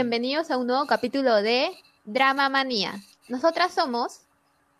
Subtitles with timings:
[0.00, 1.72] bienvenidos a un nuevo capítulo de
[2.06, 2.94] Drama Manía.
[3.28, 4.22] Nosotras somos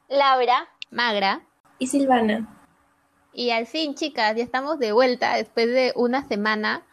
[0.08, 1.42] Laura, Magra
[1.78, 2.48] y Silvana.
[3.34, 6.86] Y al fin, chicas, ya estamos de vuelta después de una semana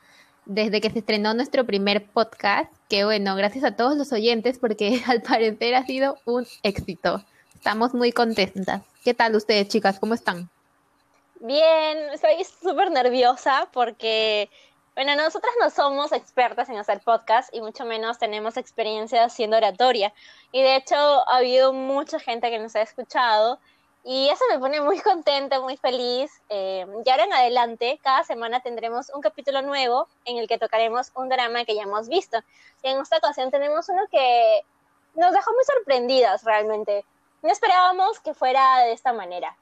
[0.43, 5.01] desde que se estrenó nuestro primer podcast, que bueno, gracias a todos los oyentes porque
[5.07, 7.23] al parecer ha sido un éxito.
[7.55, 8.81] Estamos muy contentas.
[9.05, 10.01] ¿Qué tal ustedes, chicas?
[10.01, 10.49] ¿Cómo están?
[11.39, 14.49] Bien, estoy súper nerviosa porque,
[14.97, 20.11] bueno, nosotras no somos expertas en hacer podcast y mucho menos tenemos experiencia haciendo oratoria.
[20.51, 23.59] Y de hecho ha habido mucha gente que nos ha escuchado
[24.03, 26.31] y eso me pone muy contenta, muy feliz.
[26.49, 31.11] Eh, y ahora en adelante, cada semana tendremos un capítulo nuevo en el que tocaremos
[31.13, 32.39] un drama que ya hemos visto.
[32.81, 34.61] Y en esta ocasión tenemos uno que
[35.13, 37.05] nos dejó muy sorprendidas realmente.
[37.43, 39.55] No esperábamos que fuera de esta manera.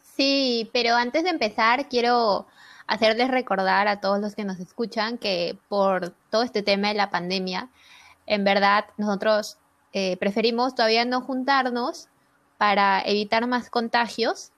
[0.00, 2.46] Sí, pero antes de empezar quiero
[2.86, 7.10] hacerles recordar a todos los que nos escuchan que por todo este tema de la
[7.10, 7.68] pandemia,
[8.26, 9.58] en verdad nosotros
[9.92, 12.08] eh, preferimos todavía no juntarnos
[12.58, 14.52] para evitar más contagios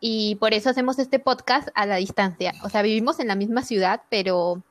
[0.00, 2.52] y por eso hacemos este podcast a la distancia.
[2.62, 4.62] O sea, vivimos en la misma ciudad, pero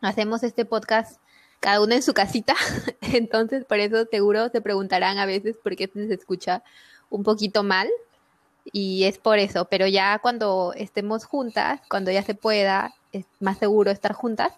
[0.00, 1.20] hacemos este podcast
[1.60, 2.54] cada uno en su casita.
[3.00, 6.62] Entonces, por eso seguro se preguntarán a veces por qué se escucha
[7.10, 7.88] un poquito mal
[8.72, 13.58] y es por eso, pero ya cuando estemos juntas, cuando ya se pueda, es más
[13.58, 14.52] seguro estar juntas,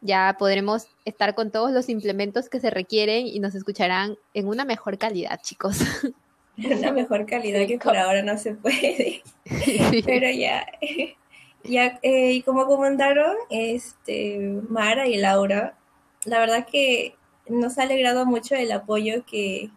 [0.00, 4.64] ya podremos estar con todos los implementos que se requieren y nos escucharán en una
[4.64, 5.78] mejor calidad, chicos.
[6.58, 9.22] Una mejor calidad que por ahora no se puede.
[10.04, 10.66] Pero ya,
[11.62, 15.76] ya eh, y como comentaron este, Mara y Laura,
[16.24, 17.14] la verdad que
[17.48, 19.70] nos ha alegrado mucho el apoyo que,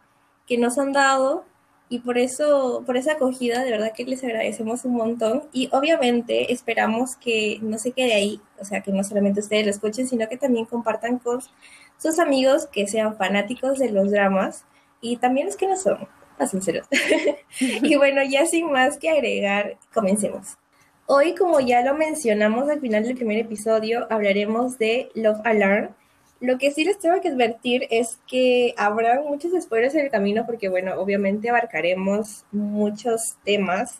[0.48, 1.46] que nos han dado
[1.92, 6.54] y por eso, por esa acogida, de verdad que les agradecemos un montón y obviamente
[6.54, 10.30] esperamos que no se quede ahí, o sea, que no solamente ustedes lo escuchen, sino
[10.30, 11.42] que también compartan con
[11.98, 14.64] sus amigos que sean fanáticos de los dramas
[15.02, 16.08] y también los que no son,
[16.40, 16.88] a sinceros.
[17.60, 20.56] y bueno, ya sin más que agregar, comencemos.
[21.08, 25.94] Hoy, como ya lo mencionamos al final del primer episodio, hablaremos de Love Alarm,
[26.42, 30.46] lo que sí les tengo que advertir es que habrá muchos spoilers en el camino
[30.48, 34.00] porque, bueno, obviamente abarcaremos muchos temas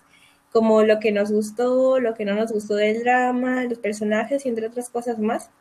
[0.52, 4.50] como lo que nos gustó, lo que no nos gustó del drama, los personajes y
[4.50, 5.52] entre otras cosas más.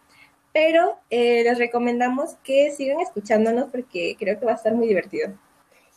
[0.52, 5.32] Pero eh, les recomendamos que sigan escuchándonos porque creo que va a estar muy divertido.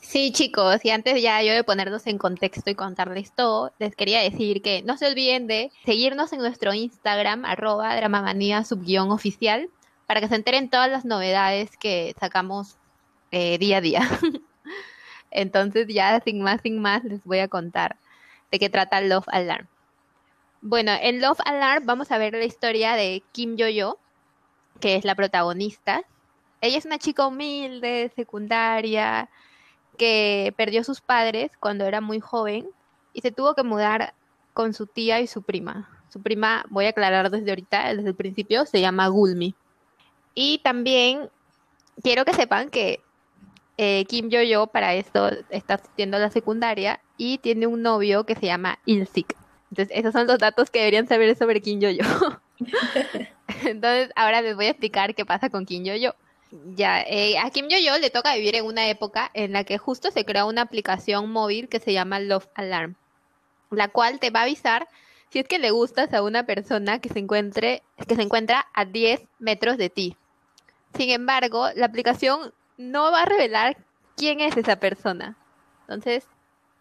[0.01, 4.19] Sí, chicos, y antes ya yo de ponernos en contexto y contarles todo, les quería
[4.19, 9.69] decir que no se olviden de seguirnos en nuestro Instagram, arroba dramamanía subguión oficial,
[10.05, 12.77] para que se enteren todas las novedades que sacamos
[13.31, 14.01] eh, día a día.
[15.31, 17.97] Entonces ya sin más, sin más, les voy a contar
[18.51, 19.67] de qué trata Love Alarm.
[20.61, 23.97] Bueno, en Love Alarm vamos a ver la historia de Kim Yo-yo,
[24.79, 26.03] que es la protagonista.
[26.61, 29.29] Ella es una chica humilde, secundaria,
[29.97, 32.69] que perdió sus padres cuando era muy joven
[33.11, 34.13] y se tuvo que mudar
[34.53, 35.89] con su tía y su prima.
[36.09, 39.55] Su prima, voy a aclarar desde ahorita, desde el principio, se llama Gulmi.
[40.35, 41.29] Y también
[42.01, 43.01] quiero que sepan que
[43.77, 48.35] eh, Kim Yo-yo para esto está asistiendo a la secundaria y tiene un novio que
[48.35, 49.35] se llama Ilsik.
[49.71, 52.03] Entonces, esos son los datos que deberían saber sobre Kim Yo-yo.
[53.65, 56.13] Entonces, ahora les voy a explicar qué pasa con Kim Yo-yo.
[56.75, 60.11] Ya, eh, a Kim Yo-yo le toca vivir en una época en la que justo
[60.11, 62.95] se creó una aplicación móvil que se llama Love Alarm,
[63.71, 64.87] la cual te va a avisar
[65.31, 68.85] si es que le gustas a una persona que se encuentre que se encuentra a
[68.85, 70.15] 10 metros de ti.
[70.95, 73.77] Sin embargo, la aplicación no va a revelar
[74.15, 75.37] quién es esa persona.
[75.81, 76.25] Entonces,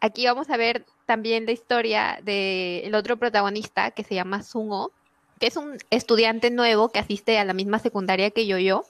[0.01, 4.93] aquí vamos a ver también la historia del otro protagonista que se llama Sungo,
[5.41, 8.85] que es un estudiante nuevo que asiste a la misma secundaria que yo yo.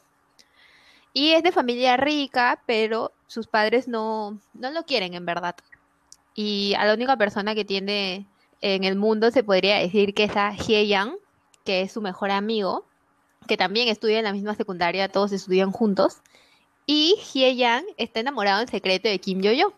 [1.12, 5.54] Y es de familia rica, pero sus padres no, no lo quieren en verdad.
[6.34, 8.26] Y a la única persona que tiene
[8.60, 11.16] en el mundo se podría decir que es a Hye Yang,
[11.64, 12.86] que es su mejor amigo
[13.46, 16.22] que también estudia en la misma secundaria, todos estudian juntos.
[16.86, 19.72] Y Hye Yang está enamorado en secreto de Kim Yo-yo.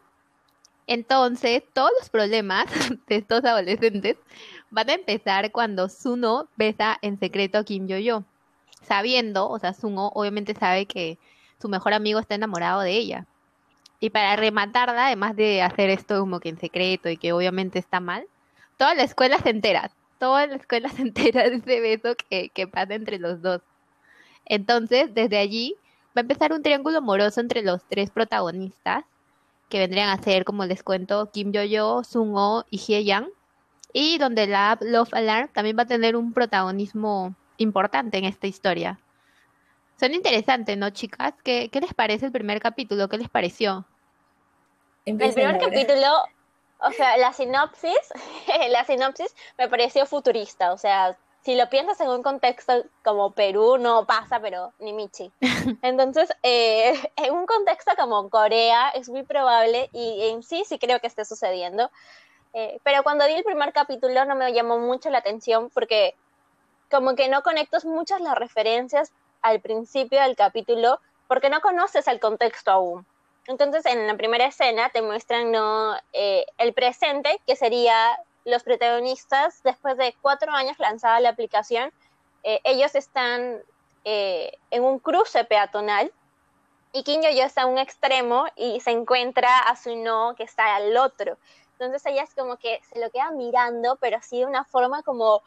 [0.87, 2.66] Entonces, todos los problemas
[3.08, 4.16] de estos adolescentes
[4.70, 8.25] van a empezar cuando Suno besa en secreto a Kim Yo-yo.
[8.82, 11.19] Sabiendo, o sea, Suno obviamente sabe que
[11.61, 13.26] su mejor amigo está enamorado de ella.
[14.00, 18.00] Y para rematarla, además de hacer esto como que en secreto y que obviamente está
[18.00, 18.26] mal,
[18.76, 19.90] toda la escuela se entera,
[20.25, 23.61] toda la escuela se entera de ese beso que, que pasa entre los dos.
[24.47, 25.76] Entonces, desde allí
[26.17, 29.05] va a empezar un triángulo amoroso entre los tres protagonistas,
[29.69, 33.29] que vendrían a ser, como les cuento, Kim Yo-yo, Sung-oh y Hye Yang,
[33.93, 38.47] y donde la app Love Alarm también va a tener un protagonismo importante en esta
[38.47, 38.99] historia.
[40.00, 41.35] Son interesantes, ¿no, chicas?
[41.44, 43.09] ¿Qué, ¿Qué, les parece el primer capítulo?
[43.11, 43.87] ¿Qué les pareció?
[45.05, 46.09] el primer capítulo,
[46.84, 48.12] o sea, la sinopsis,
[48.69, 53.76] la sinopsis me pareció futurista, o sea, si lo piensas en un contexto como Perú,
[53.76, 55.31] no pasa, pero ni Michi.
[55.82, 61.00] Entonces, eh, en un contexto como Corea, es muy probable, y en sí sí creo
[61.00, 61.90] que esté sucediendo.
[62.54, 66.14] Eh, pero cuando vi el primer capítulo no me llamó mucho la atención porque
[66.88, 72.20] como que no conectas muchas las referencias al principio del capítulo porque no conoces el
[72.20, 73.06] contexto aún.
[73.46, 75.52] Entonces, en la primera escena te muestran.
[76.12, 81.93] Eh, el presente, que sería los protagonistas, después de cuatro años lanzada la aplicación,
[82.43, 83.62] eh, ellos están
[84.05, 86.12] eh, en un cruce peatonal
[86.93, 90.76] y Kim Yo está a un extremo y se encuentra a su no que está
[90.76, 91.38] al otro.
[91.73, 95.43] Entonces ella es como que se lo queda mirando, pero así de una forma como,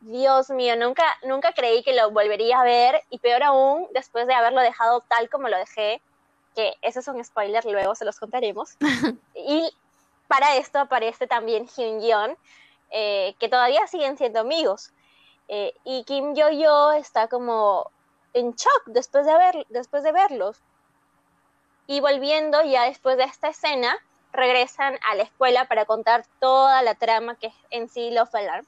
[0.00, 4.34] Dios mío, nunca, nunca creí que lo volvería a ver y peor aún, después de
[4.34, 6.00] haberlo dejado tal como lo dejé,
[6.54, 8.76] que eso es un spoiler, luego se los contaremos.
[9.34, 9.72] y
[10.28, 12.36] para esto aparece también Hyun Yeon,
[12.90, 14.92] eh, que todavía siguen siendo amigos.
[15.48, 17.90] Eh, y Kim Yo Yo está como
[18.32, 20.60] en shock después de, ver, después de verlos.
[21.86, 23.96] Y volviendo ya después de esta escena,
[24.32, 28.66] regresan a la escuela para contar toda la trama que es en sí Love Alarm.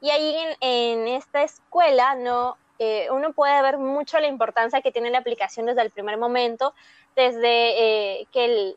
[0.00, 5.10] Y ahí en, esta escuela no, eh, uno puede ver mucho la importancia que tiene
[5.10, 6.74] la aplicación desde el primer momento,
[7.16, 8.76] desde que el,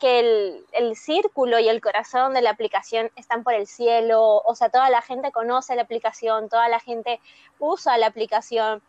[0.00, 4.70] que el, círculo y el corazón de la aplicación están por el cielo, o sea,
[4.70, 7.20] toda la gente conoce la aplicación, toda la gente
[7.58, 8.82] usa la aplicación.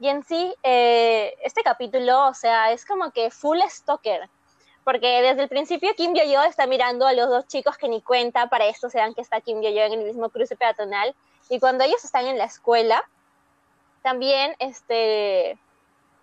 [0.00, 4.28] Y en sí, eh, este capítulo, o sea, es como que full stalker,
[4.84, 8.48] porque desde el principio Kim Yo-yo está mirando a los dos chicos que ni cuenta,
[8.48, 11.14] para esto se dan que está Kim Yo-yo en el mismo cruce peatonal,
[11.48, 13.08] y cuando ellos están en la escuela,
[14.02, 15.58] también este,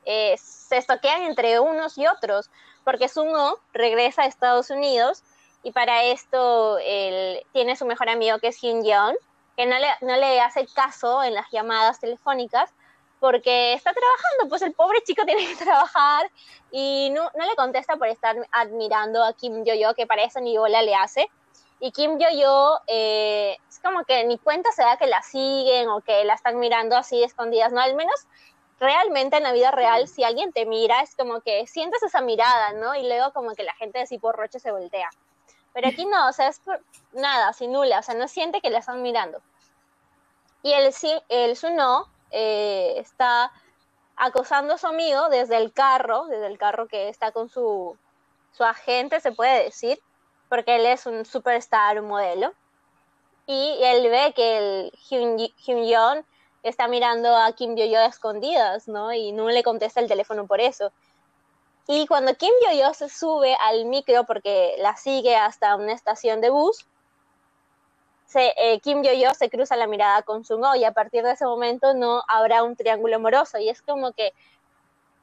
[0.06, 2.50] eh, se estoquean entre unos y otros,
[2.84, 5.24] porque Sungo regresa a Estados Unidos
[5.64, 9.16] y para esto él tiene su mejor amigo que es Hyun Yeon,
[9.56, 12.74] que no le, no le hace caso en las llamadas telefónicas
[13.24, 16.30] porque está trabajando, pues el pobre chico tiene que trabajar
[16.72, 20.58] y no, no le contesta por estar admirando a Kim Yo-yo, que para eso ni
[20.58, 21.30] bola le hace.
[21.80, 26.02] Y Kim Yo-yo eh, es como que ni cuenta se da que la siguen o
[26.02, 27.80] que la están mirando así escondidas, ¿no?
[27.80, 28.28] Al menos
[28.80, 32.74] realmente en la vida real, si alguien te mira, es como que sientes esa mirada,
[32.74, 32.96] ¿no?
[32.96, 35.10] Y luego como que la gente de tipo roche se voltea.
[35.74, 36.62] Pero aquí no, o sea, es
[37.14, 39.42] nada, así nula, o sea, no siente que la están mirando.
[40.62, 40.94] Y el,
[41.30, 43.52] el Suno eh, está
[44.16, 47.98] acosando a su amigo desde el carro, desde el carro que está con su,
[48.52, 50.00] su agente, se puede decir,
[50.50, 52.54] porque él es un superstar, un modelo.
[53.46, 56.26] Y él ve que el Hyun, Hyun
[56.64, 59.14] está mirando a Kim Yo-yo a escondidas, ¿no?
[59.14, 60.92] Y no le contesta el teléfono por eso.
[61.88, 66.50] Y cuando Kim Yo-yo se sube al micro porque la sigue hasta una estación de
[66.50, 66.86] bus,
[68.26, 71.32] se, eh, Kim Yo-yo se cruza la mirada con su no y a partir de
[71.34, 73.58] ese momento no habrá un triángulo amoroso.
[73.60, 74.34] Y es como que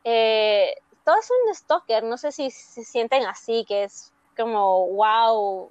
[0.05, 5.71] eh, todo es un stalker, no sé si se sienten así, que es como, wow,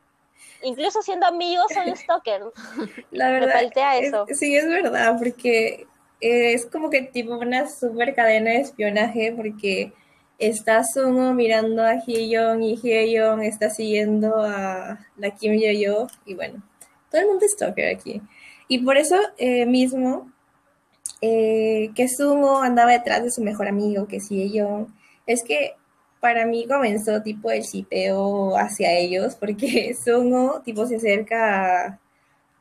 [0.64, 2.42] incluso siendo amigos son stalker.
[3.12, 3.62] La verdad.
[4.02, 4.26] eso.
[4.34, 5.88] sí, es verdad, porque
[6.22, 9.94] es como que tipo una super cadena de espionaje, porque
[10.38, 16.64] está Sumo mirando a Hyeon y Hyeon está siguiendo a la Kim Yo-yo y bueno,
[17.12, 18.22] todo el mundo es stalker aquí.
[18.68, 20.32] Y por eso eh, mismo
[21.22, 24.94] eh, que Sumo andaba detrás de su mejor amigo, que es Hyeon,
[25.26, 25.76] es que
[26.20, 32.00] para mí comenzó tipo el chipeo hacia ellos, porque Sungo tipo se acerca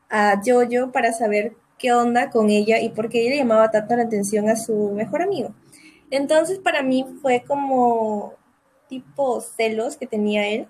[0.09, 3.95] a, a Jojo para saber qué onda con ella y por qué ella llamaba tanto
[3.95, 5.53] la atención a su mejor amigo.
[6.11, 8.33] Entonces para mí fue como
[8.87, 10.67] tipo celos que tenía él.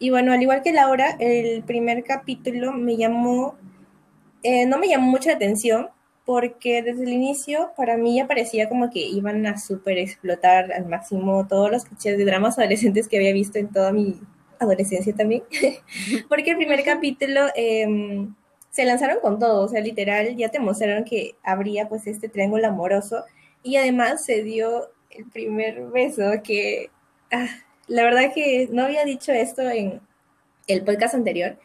[0.00, 3.56] Y bueno, al igual que Laura, el primer capítulo me llamó,
[4.42, 5.90] eh, no me llamó mucha atención,
[6.28, 10.84] porque desde el inicio para mí ya parecía como que iban a súper explotar al
[10.84, 14.20] máximo todos los clichés de dramas adolescentes que había visto en toda mi
[14.58, 15.44] adolescencia también,
[16.28, 18.34] porque el primer capítulo em,
[18.68, 22.68] se lanzaron con todo, o sea, literal, ya te mostraron que habría pues este triángulo
[22.68, 23.24] amoroso
[23.62, 26.90] y además se dio el primer beso que,
[27.32, 27.48] ah,
[27.86, 30.02] la verdad que no había dicho esto en
[30.66, 31.56] el podcast anterior,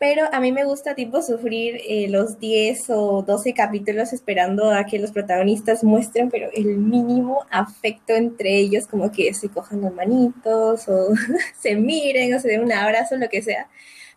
[0.00, 4.86] pero a mí me gusta tipo sufrir eh, los 10 o 12 capítulos esperando a
[4.86, 9.92] que los protagonistas muestren, pero el mínimo afecto entre ellos, como que se cojan los
[9.92, 11.08] manitos o
[11.60, 13.68] se miren o se den un abrazo, lo que sea.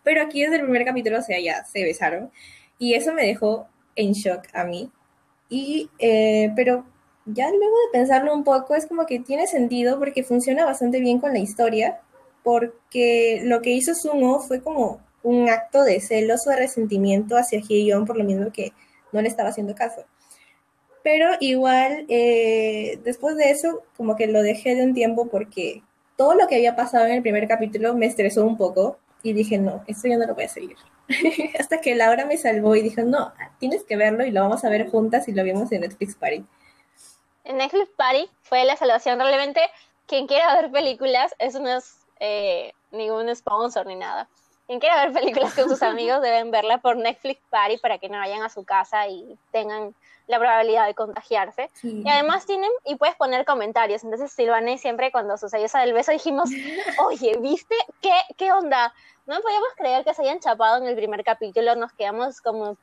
[0.02, 2.30] Pero aquí desde el primer capítulo, o sea, ya se besaron.
[2.78, 4.90] Y eso me dejó en shock a mí.
[5.50, 6.86] Y, eh, pero
[7.26, 11.20] ya luego de pensarlo un poco es como que tiene sentido porque funciona bastante bien
[11.20, 12.00] con la historia,
[12.42, 18.04] porque lo que hizo Sumo fue como un acto de celoso de resentimiento hacia Hyeon
[18.04, 18.72] por lo mismo que
[19.10, 20.04] no le estaba haciendo caso.
[21.02, 25.82] Pero igual, eh, después de eso, como que lo dejé de un tiempo porque
[26.16, 29.58] todo lo que había pasado en el primer capítulo me estresó un poco y dije,
[29.58, 30.76] no, esto ya no lo voy a seguir.
[31.58, 34.70] Hasta que Laura me salvó y dijo, no, tienes que verlo y lo vamos a
[34.70, 36.44] ver juntas y lo vimos en Netflix Party.
[37.44, 39.18] En Netflix Party fue la salvación.
[39.18, 39.60] Realmente,
[40.06, 44.28] quien quiera ver películas, eso no es eh, ningún sponsor ni nada.
[44.66, 48.18] Quien quiera ver películas con sus amigos deben verla por Netflix Party para que no
[48.18, 49.94] vayan a su casa y tengan
[50.26, 51.70] la probabilidad de contagiarse.
[51.82, 54.04] Y además tienen, y puedes poner comentarios.
[54.04, 56.48] Entonces Silvana siempre cuando sucedió eso del beso dijimos,
[57.04, 57.74] oye, ¿viste?
[58.00, 58.94] ¿Qué, ¿Qué onda?
[59.26, 61.76] No podíamos creer que se hayan chapado en el primer capítulo.
[61.76, 62.78] Nos quedamos como,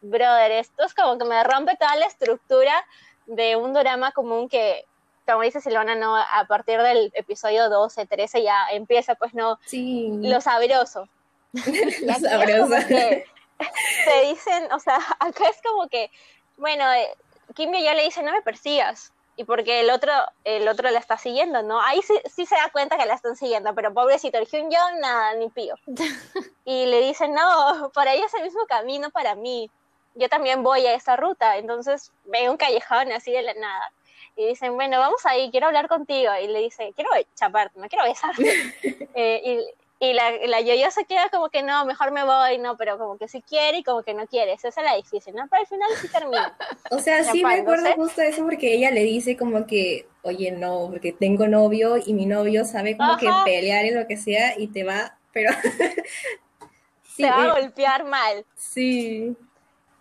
[0.00, 2.84] brother, esto es como que me rompe toda la estructura
[3.26, 4.84] de un drama común que
[5.26, 10.40] como dice Silvana, no, a partir del episodio 12, 13 ya empieza, pues no, lo
[10.40, 11.08] sabroso.
[11.52, 12.74] lo sabroso.
[12.86, 16.10] se dicen, o sea, acá es como que,
[16.56, 17.14] bueno, eh,
[17.54, 20.12] Kim ya le dice, no me persigas, y porque el otro,
[20.44, 21.80] el otro la está siguiendo, ¿no?
[21.80, 25.00] Ahí sí, sí se da cuenta que la están siguiendo, pero pobrecito, el Hyun Jong,
[25.00, 25.76] nada, ni pío.
[26.66, 29.70] Y le dice, no, para ella es el mismo camino para mí.
[30.14, 33.90] Yo también voy a esa ruta, entonces ve un callejón así de la nada
[34.40, 36.32] y dicen, bueno, vamos ahí, quiero hablar contigo.
[36.42, 38.34] Y le dice, quiero chaparte, no quiero besar.
[39.14, 42.78] eh, y, y la, la yo se queda como que no, mejor me voy, no,
[42.78, 44.54] pero como que sí quiere y como que no quiere.
[44.54, 45.46] Esa es la difícil, ¿no?
[45.50, 46.56] Pero al final sí termina.
[46.90, 50.52] O sea, sí me acuerdo justo de eso porque ella le dice como que, oye,
[50.52, 54.58] no, porque tengo novio y mi novio sabe como que pelear y lo que sea
[54.58, 55.50] y te va, pero...
[57.02, 58.46] sí, te va a eh, golpear mal.
[58.56, 59.36] Sí,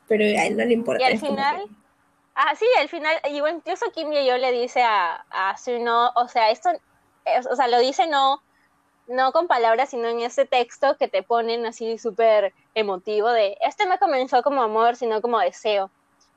[0.07, 1.03] pero a él no le importa.
[1.03, 1.65] Y al final...
[2.41, 6.69] Ah, sí, al final, incluso Kim yo le dice a, a no, o sea, esto,
[7.51, 8.41] o sea, lo dice no,
[9.07, 13.85] no con palabras, sino en ese texto que te ponen así súper emotivo de, este
[13.87, 15.91] no comenzó como amor, sino como deseo.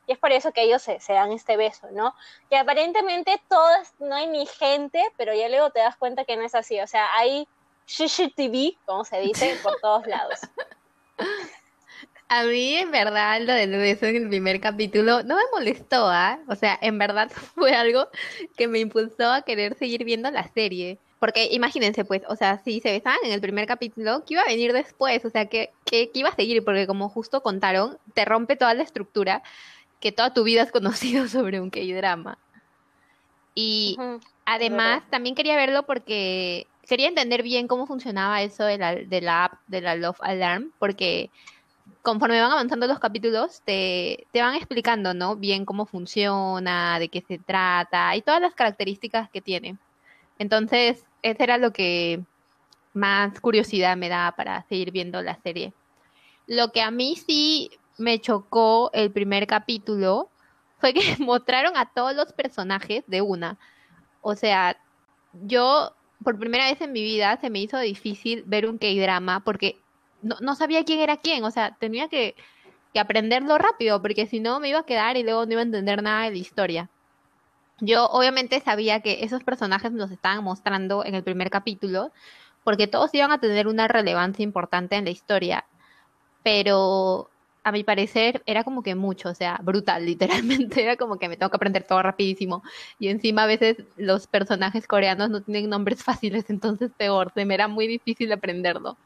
[0.09, 2.16] Y es por eso que ellos se, se dan este beso, ¿no?
[2.50, 6.42] Que aparentemente todas, no hay ni gente, pero ya luego te das cuenta que no
[6.42, 6.80] es así.
[6.80, 7.47] O sea, hay
[8.35, 10.40] TV, como se dice, por todos lados.
[12.35, 16.39] A mí, en verdad, lo del beso en el primer capítulo no me molestó, ¿ah?
[16.49, 18.09] O sea, en verdad fue algo
[18.57, 20.99] que me impulsó a querer seguir viendo la serie.
[21.19, 24.47] Porque imagínense, pues, o sea, si se besaban en el primer capítulo, ¿qué iba a
[24.47, 25.23] venir después?
[25.27, 26.65] O sea, ¿qué, qué, iba a seguir?
[26.65, 29.43] Porque como justo contaron, te rompe toda la estructura
[30.01, 32.39] que toda tu vida has conocido sobre un K-drama.
[33.55, 33.99] Y
[34.47, 39.45] además, también quería verlo porque quería entender bien cómo funcionaba eso de la, de la
[39.45, 41.29] app, de la Love Alarm, porque
[42.02, 45.37] conforme van avanzando los capítulos, te, te, van explicando, ¿no?
[45.37, 49.76] Bien cómo funciona, de qué se trata y todas las características que tiene.
[50.38, 52.21] Entonces, eso era lo que
[52.94, 55.73] más curiosidad me da para seguir viendo la serie.
[56.47, 60.28] Lo que a mí sí me chocó el primer capítulo
[60.78, 63.59] fue que mostraron a todos los personajes de una.
[64.21, 64.76] O sea,
[65.44, 65.94] yo
[66.25, 69.76] por primera vez en mi vida se me hizo difícil ver un K-drama porque
[70.23, 72.35] no, no sabía quién era quién, o sea, tenía que,
[72.93, 75.64] que aprenderlo rápido, porque si no me iba a quedar y luego no iba a
[75.64, 76.91] entender nada de la historia.
[77.81, 82.12] Yo obviamente sabía que esos personajes nos estaban mostrando en el primer capítulo,
[82.64, 85.67] porque todos iban a tener una relevancia importante en la historia,
[86.43, 87.29] pero
[87.64, 91.37] a mi parecer era como que mucho, o sea, brutal, literalmente era como que me
[91.37, 92.62] tengo que aprender todo rapidísimo
[92.99, 97.55] y encima a veces los personajes coreanos no tienen nombres fáciles, entonces peor, se me
[97.55, 98.99] era muy difícil aprenderlo.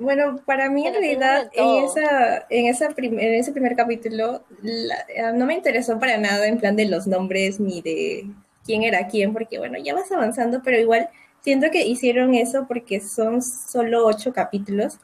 [0.00, 5.44] Bueno, para mí en realidad en, esa, en, esa en ese primer capítulo eh, no
[5.44, 8.26] me interesó para nada en plan de los nombres ni de
[8.64, 11.10] quién era quién, porque bueno, ya vas avanzando, pero igual
[11.42, 14.98] siento que hicieron eso porque son solo ocho capítulos.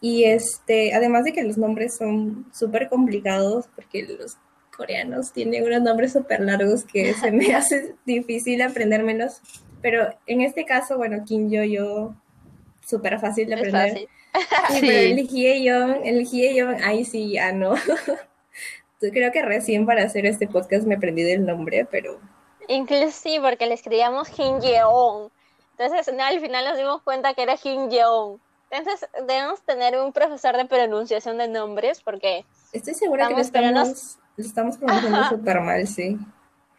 [0.00, 4.38] Y este, además de que los nombres son súper complicados porque los
[4.74, 9.42] coreanos tienen unos nombres súper largos que se me hace difícil aprendérmelos,
[9.82, 12.14] pero en este caso, bueno, Kim Yo Yo,
[12.84, 14.08] súper fácil de aprender.
[14.70, 17.74] Sí, pero el Hyeon, el Hyeon, ahí sí ya no.
[18.98, 22.18] Creo que recién para hacer este podcast me aprendí del nombre, pero...
[22.68, 25.30] Incluso sí, porque le escribíamos Kim Yeon.
[25.76, 28.40] Entonces, no, al final nos dimos cuenta que era Kim Yeon.
[28.70, 32.46] Entonces, debemos tener un profesor de pronunciación de nombres, porque...
[32.72, 36.16] Estoy segura que lo estamos, lo estamos pronunciando súper mal, sí.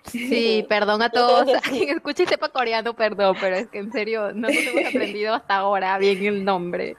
[0.05, 1.49] Sí, perdón a todos.
[1.61, 5.33] Quien escuche y sepa coreano, perdón, pero es que en serio no nos hemos aprendido
[5.33, 6.97] hasta ahora bien el nombre.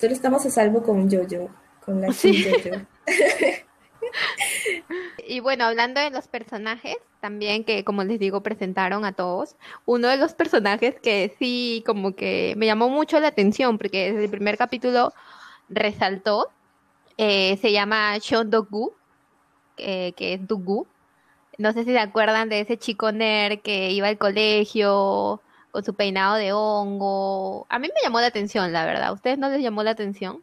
[0.00, 1.50] Solo estamos a salvo con Jojo,
[1.84, 2.44] con la sí.
[2.44, 2.76] Jojo.
[5.28, 10.08] y bueno, hablando de los personajes, también que como les digo presentaron a todos, uno
[10.08, 14.30] de los personajes que sí como que me llamó mucho la atención porque desde el
[14.30, 15.12] primer capítulo
[15.68, 16.48] resaltó,
[17.18, 18.94] eh, se llama Sean Dogu,
[19.76, 20.86] eh, que es Dugu.
[21.60, 25.92] No sé si se acuerdan de ese chico nerd que iba al colegio con su
[25.92, 27.66] peinado de hongo.
[27.68, 29.12] A mí me llamó la atención, la verdad.
[29.12, 30.42] ¿Ustedes no les llamó la atención?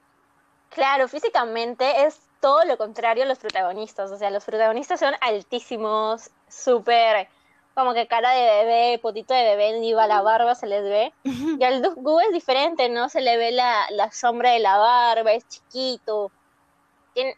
[0.69, 4.11] Claro, físicamente es todo lo contrario a los protagonistas.
[4.11, 7.27] O sea, los protagonistas son altísimos, súper
[7.73, 11.13] como que cara de bebé, potito de bebé, ni va la barba se les ve.
[11.59, 13.09] Y al Gu es diferente, ¿no?
[13.09, 16.31] Se le ve la, la sombra de la barba, es chiquito.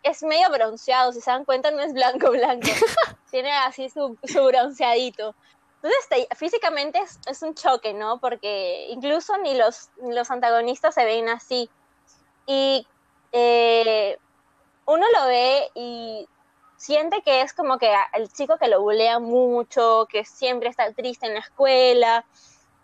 [0.03, 2.67] Es medio bronceado, si se dan cuenta no es blanco blanco.
[3.31, 5.35] Tiene así su, su bronceadito.
[5.81, 8.19] Entonces, físicamente es, es, un choque, ¿no?
[8.19, 11.69] Porque incluso ni los, los antagonistas se ven así.
[12.45, 12.85] Y
[13.31, 14.17] eh,
[14.85, 16.27] uno lo ve y
[16.75, 21.27] siente que es como que el chico que lo bulea mucho, que siempre está triste
[21.27, 22.25] en la escuela,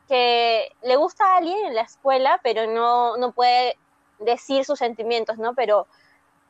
[0.08, 3.78] que le gusta a alguien en la escuela, pero no, no puede
[4.20, 5.54] decir sus sentimientos, ¿no?
[5.56, 5.88] Pero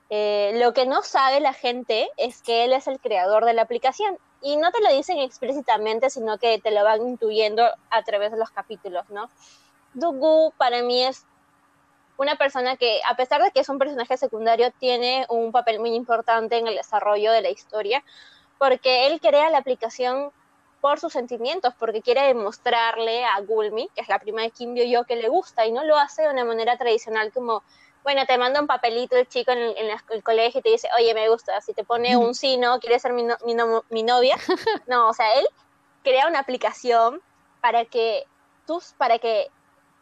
[0.09, 3.63] eh, lo que no sabe la gente es que él es el creador de la
[3.63, 4.17] aplicación.
[4.41, 8.37] Y no te lo dicen explícitamente, sino que te lo van intuyendo a través de
[8.37, 9.29] los capítulos, ¿no?
[9.93, 11.25] Dugu para mí es
[12.17, 15.93] una persona que, a pesar de que es un personaje secundario, tiene un papel muy
[15.95, 18.03] importante en el desarrollo de la historia,
[18.57, 20.31] porque él crea la aplicación
[20.79, 25.03] por sus sentimientos, porque quiere demostrarle a Gulmi, que es la prima de Kim Yo
[25.05, 27.63] que le gusta, y no lo hace de una manera tradicional como,
[28.05, 31.27] bueno, te manda un papelito el chico en, el, colegio y te dice, oye, me
[31.27, 33.25] gusta, si te pone un sí, no, ¿quieres ser mi,
[33.89, 34.37] mi novia?
[34.85, 35.47] No, o sea, él
[36.03, 37.19] crea una aplicación
[37.61, 38.27] para que
[38.67, 39.49] tus, para que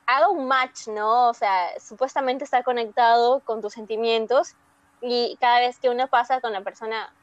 [0.06, 1.30] haga un match, ¿no?
[1.30, 4.54] O sea, supuestamente está conectado con tus sentimientos
[5.00, 7.14] y cada vez que uno pasa con la persona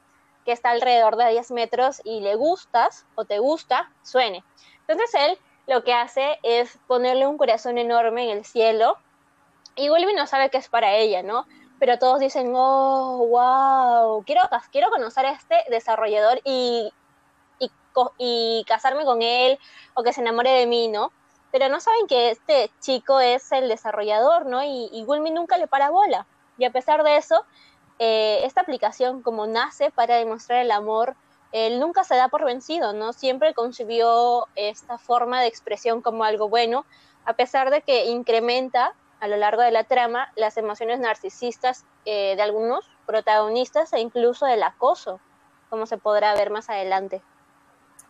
[0.45, 4.43] que está alrededor de 10 metros y le gustas o te gusta, suene.
[4.87, 8.97] Entonces él lo que hace es ponerle un corazón enorme en el cielo
[9.75, 11.45] y Wilby no sabe que es para ella, ¿no?
[11.79, 16.91] Pero todos dicen, oh, wow, quiero, quiero conocer a este desarrollador y,
[18.17, 19.59] y, casarme con él
[19.95, 21.11] o que se enamore de mí, ¿no?
[21.51, 24.63] pero no saben que este chico es el desarrollador, ¿no?
[24.63, 26.25] Y, y Gulmi nunca le para bola.
[26.57, 27.45] Y a pesar de eso,
[27.99, 31.15] eh, esta aplicación como nace para demostrar el amor,
[31.51, 33.11] él nunca se da por vencido, ¿no?
[33.11, 36.85] Siempre concibió esta forma de expresión como algo bueno,
[37.25, 42.35] a pesar de que incrementa a lo largo de la trama las emociones narcisistas eh,
[42.35, 45.21] de algunos protagonistas e incluso el acoso,
[45.69, 47.21] como se podrá ver más adelante.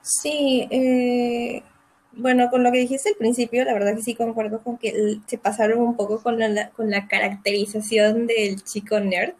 [0.02, 1.64] Sí, eh,
[2.14, 5.38] bueno, con lo que dijiste al principio, la verdad que sí concuerdo con que se
[5.38, 9.34] pasaron un poco con la, con la caracterización del chico nerd,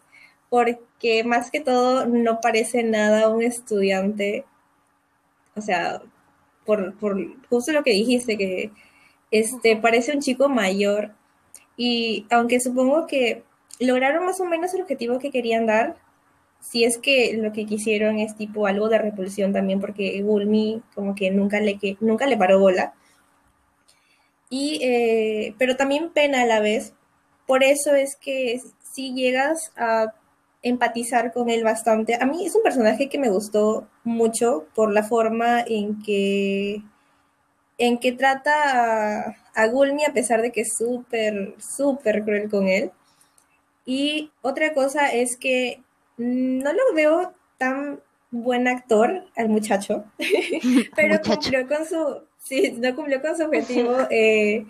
[0.50, 4.44] porque más que todo no parece nada un estudiante,
[5.56, 6.02] o sea,
[6.66, 7.16] por, por
[7.48, 8.70] justo lo que dijiste, que
[9.30, 11.12] este parece un chico mayor,
[11.76, 13.44] y aunque supongo que
[13.80, 15.96] lograron más o menos el objetivo que querían dar,
[16.60, 21.14] si es que lo que quisieron es tipo algo de repulsión también, porque Gulmi como
[21.14, 22.94] que nunca le, que, nunca le paró bola.
[24.48, 26.94] Y, eh, pero también pena a la vez.
[27.46, 30.14] Por eso es que si llegas a
[30.62, 32.16] empatizar con él bastante.
[32.20, 36.82] A mí es un personaje que me gustó mucho por la forma en que
[37.78, 42.68] en que trata a, a Gulmi a pesar de que es súper, súper cruel con
[42.68, 42.90] él.
[43.84, 45.82] Y otra cosa es que
[46.16, 50.04] no lo veo tan buen actor al muchacho,
[50.96, 54.66] pero cumplió con su, sí, no cumplió con su objetivo, eh,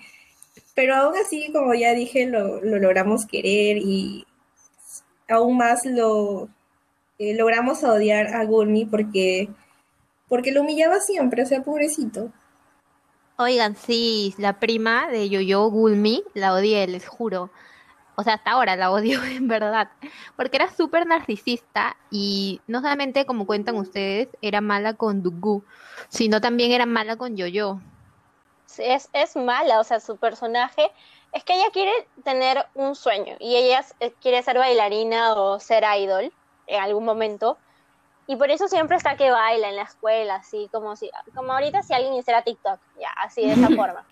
[0.75, 4.27] pero aún así, como ya dije, lo, logramos querer y
[5.29, 6.49] aún más lo
[7.19, 9.49] eh, logramos odiar a Gulmi porque,
[10.29, 12.33] porque lo humillaba siempre, o sea, pobrecito.
[13.37, 17.51] Oigan, sí, la prima de Yoyo Gulmi la odié, les juro
[18.15, 19.91] o sea, hasta ahora la odio en verdad,
[20.37, 25.65] porque era súper narcisista y no solamente como cuentan ustedes, era mala con Dugu,
[26.09, 27.81] sino también era mala con Yo-Yo.
[28.67, 30.91] Sí, es, es mala, o sea, su personaje
[31.33, 31.93] es que ella quiere
[32.25, 36.33] tener un sueño y ella eh, quiere ser bailarina o ser idol
[36.67, 37.59] en algún momento.
[38.27, 41.83] Y por eso siempre está que baila en la escuela, así como si, como ahorita
[41.83, 44.05] si alguien hiciera TikTok, ya, así de esa forma.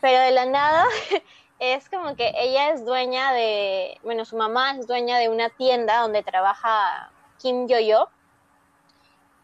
[0.00, 0.84] Pero de la nada
[1.60, 6.00] es como que ella es dueña de, bueno, su mamá es dueña de una tienda
[6.00, 8.08] donde trabaja Kim Yo-Yo.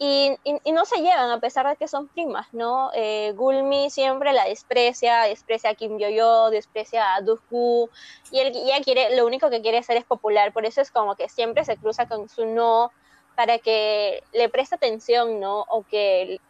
[0.01, 0.37] y,
[0.73, 2.91] no se llevan a pesar de que son primas, ¿no?
[2.95, 7.89] Eh, Gulmi siempre la desprecia, desprecia a Kim Yo-yo, desprecia a Dukku
[8.33, 11.15] y él ya quiere, lo único que quiere hacer es popular, por eso es como
[11.15, 12.91] que siempre se cruza con su no
[13.39, 15.61] para que le preste atención, ¿no?
[15.69, 16.41] O que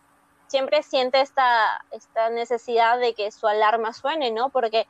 [0.46, 4.48] siempre siente esta, esta necesidad de que su alarma suene, ¿no?
[4.48, 4.86] Porque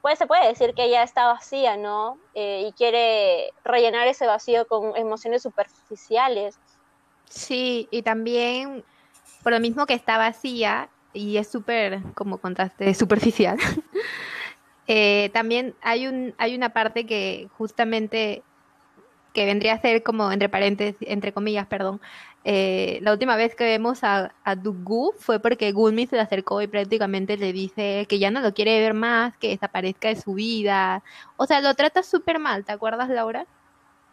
[0.00, 2.18] pues se puede decir que ella está vacía, ¿no?
[2.34, 6.58] Eh, y quiere rellenar ese vacío con emociones superficiales.
[7.30, 8.84] Sí, y también
[9.44, 13.58] por lo mismo que está vacía y es súper, como contaste, superficial.
[14.88, 18.42] Eh, también hay un hay una parte que justamente
[19.32, 22.00] que vendría a ser como entre paréntesis, entre comillas, perdón,
[22.44, 26.60] eh, la última vez que vemos a, a Dugu fue porque Gulmi se le acercó
[26.60, 30.34] y prácticamente le dice que ya no lo quiere ver más, que desaparezca de su
[30.34, 31.02] vida.
[31.36, 33.46] O sea, lo trata súper mal, ¿te acuerdas, Laura?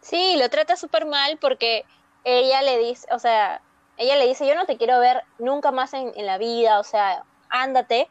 [0.00, 1.84] Sí, lo trata súper mal porque
[2.24, 3.60] ella le dice, o sea,
[3.96, 7.24] ella le dice, yo no te quiero ver nunca más en, la vida, o sea,
[7.48, 8.08] ándate.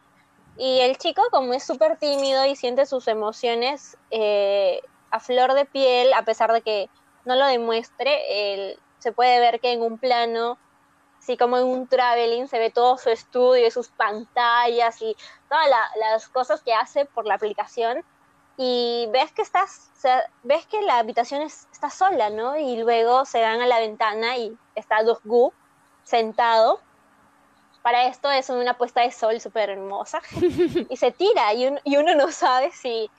[0.57, 5.65] Y el chico, como es súper tímido y siente sus emociones eh, a flor de
[5.65, 6.89] piel, a pesar de que
[7.25, 10.57] no lo demuestre, él se puede ver que en un plano,
[11.19, 15.15] así como en un traveling, se ve todo su estudio, sus pantallas y
[15.47, 15.67] todas
[15.99, 18.03] las cosas que hace por la aplicación.
[18.57, 19.89] Y ves que estás,
[20.43, 22.57] ves que la habitación está sola, ¿no?
[22.57, 25.53] Y luego se van a la ventana y está Gu
[26.03, 26.81] sentado.
[27.81, 30.21] Para esto es una puesta de sol súper hermosa.
[30.89, 33.09] y se tira y, y uno no sabe si,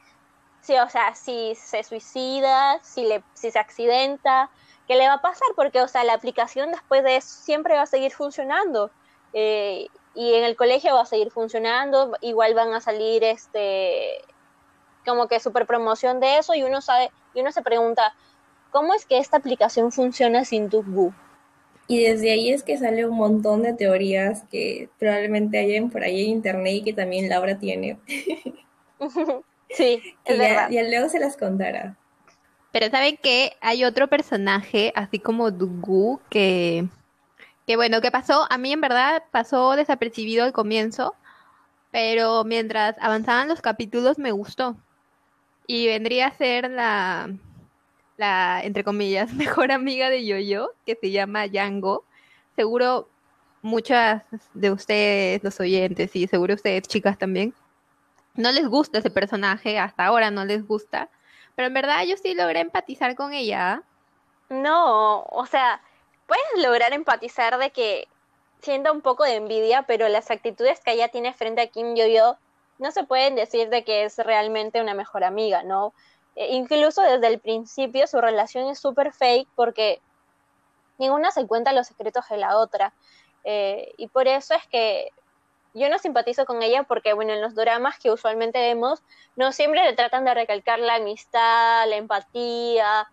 [0.60, 4.50] si, o sea, si se suicida, si, le, si se accidenta,
[4.86, 5.48] ¿qué le va a pasar?
[5.56, 8.90] Porque, o sea, la aplicación después de eso siempre va a seguir funcionando.
[9.32, 14.18] Eh, y en el colegio va a seguir funcionando, igual van a salir este
[15.06, 18.12] como que super promoción de eso y uno sabe y uno se pregunta
[18.70, 21.12] ¿cómo es que esta aplicación funciona sin TubeGoo?
[21.86, 26.24] Y desde ahí es que sale un montón de teorías que probablemente hayan por ahí
[26.24, 27.98] en internet y que también Laura tiene.
[29.74, 30.70] sí, es verdad.
[30.70, 31.96] y luego se las contará.
[32.72, 36.86] Pero ¿saben que Hay otro personaje, así como Dugu, que,
[37.66, 41.14] que bueno, que pasó, a mí en verdad pasó desapercibido al comienzo,
[41.90, 44.76] pero mientras avanzaban los capítulos me gustó.
[45.66, 47.30] Y vendría a ser la,
[48.16, 52.04] la, entre comillas, mejor amiga de Yoyo, que se llama Yango.
[52.54, 53.08] Seguro
[53.62, 54.22] muchas
[54.54, 57.52] de ustedes, los oyentes, y seguro ustedes, chicas también,
[58.34, 61.08] no les gusta ese personaje, hasta ahora no les gusta.
[61.54, 63.82] Pero en verdad yo sí logré empatizar con ella.
[64.48, 65.80] No, o sea,
[66.26, 68.08] puedes lograr empatizar de que
[68.60, 72.36] sienta un poco de envidia, pero las actitudes que ella tiene frente a Kim Yo-yo
[72.78, 75.92] no se pueden decir de que es realmente una mejor amiga, ¿no?
[76.36, 80.00] E incluso desde el principio su relación es súper fake porque
[80.98, 82.94] ninguna se cuenta los secretos de la otra.
[83.44, 85.10] Eh, y por eso es que
[85.74, 89.02] yo no simpatizo con ella porque, bueno, en los dramas que usualmente vemos,
[89.36, 93.08] no siempre le tratan de recalcar la amistad, la empatía,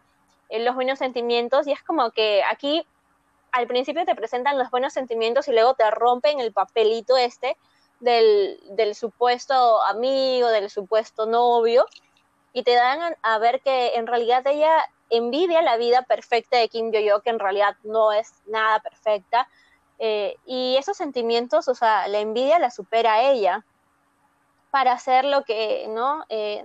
[0.50, 2.86] eh, los buenos sentimientos, y es como que aquí
[3.52, 7.58] al principio te presentan los buenos sentimientos y luego te rompen el papelito este
[8.00, 11.86] del, del supuesto amigo, del supuesto novio,
[12.54, 16.92] y te dan a ver que en realidad ella envidia la vida perfecta de Kim
[16.92, 19.48] Yo-yo, que en realidad no es nada perfecta,
[20.00, 23.66] eh, y esos sentimientos, o sea, la envidia la supera a ella
[24.72, 26.24] para hacer lo que, ¿no?
[26.30, 26.64] Eh,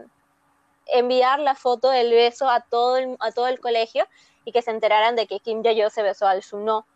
[0.86, 4.06] enviar la foto del beso a todo el, a todo el colegio
[4.44, 6.86] y que se enteraran de que Kim Jae-yo se besó al Suno.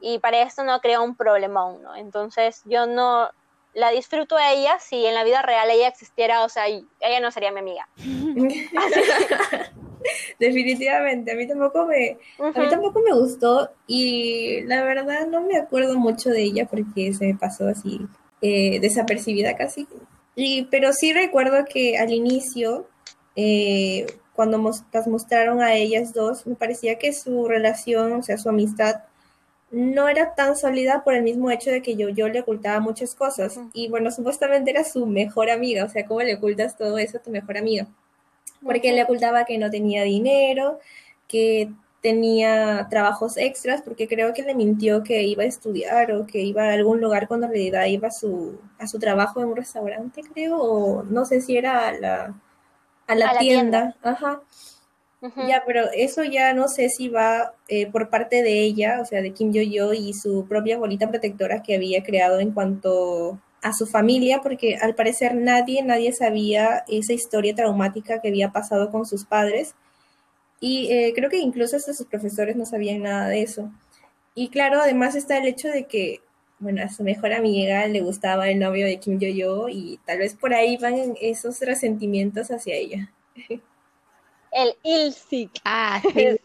[0.00, 1.94] Y para esto no crea un problemón, ¿no?
[1.94, 3.30] Entonces yo no
[3.76, 7.30] la disfruto a ella si en la vida real ella existiera, o sea, ella no
[7.30, 7.86] sería mi amiga.
[10.38, 15.58] Definitivamente, a mí tampoco me, a mí tampoco me gustó y la verdad no me
[15.58, 18.00] acuerdo mucho de ella porque se me pasó así
[18.40, 19.86] eh, desapercibida casi.
[20.34, 22.88] Y, pero sí recuerdo que al inicio,
[23.34, 28.48] eh, cuando las mostraron a ellas dos, me parecía que su relación, o sea, su
[28.48, 29.02] amistad,
[29.76, 33.14] no era tan sólida por el mismo hecho de que yo, yo le ocultaba muchas
[33.14, 33.58] cosas.
[33.72, 37.22] Y bueno, supuestamente era su mejor amiga, o sea, ¿cómo le ocultas todo eso a
[37.22, 37.86] tu mejor amiga?
[38.66, 40.80] porque le ocultaba que no tenía dinero,
[41.28, 41.70] que
[42.02, 46.64] tenía trabajos extras, porque creo que le mintió que iba a estudiar o que iba
[46.64, 50.22] a algún lugar cuando en realidad iba a su, a su trabajo en un restaurante,
[50.32, 52.34] creo, o no sé si era a la,
[53.06, 53.96] a la, tienda.
[54.02, 54.40] Ajá.
[55.22, 59.22] Ya, pero eso ya no sé si va eh, por parte de ella, o sea,
[59.22, 63.86] de Kim Yo-yo y su propia bolita protectora que había creado en cuanto a su
[63.86, 69.24] familia, porque al parecer nadie, nadie sabía esa historia traumática que había pasado con sus
[69.24, 69.74] padres.
[70.60, 73.70] Y eh, creo que incluso hasta sus profesores no sabían nada de eso.
[74.34, 76.20] y claro, además está el hecho de que,
[76.58, 80.34] bueno, a su mejor amiga le gustaba el novio de Kim Yo-yo y tal vez
[80.34, 83.12] por ahí van esos resentimientos hacia ella.
[84.52, 85.50] El Ilsik.
[85.64, 86.38] Ah, sí.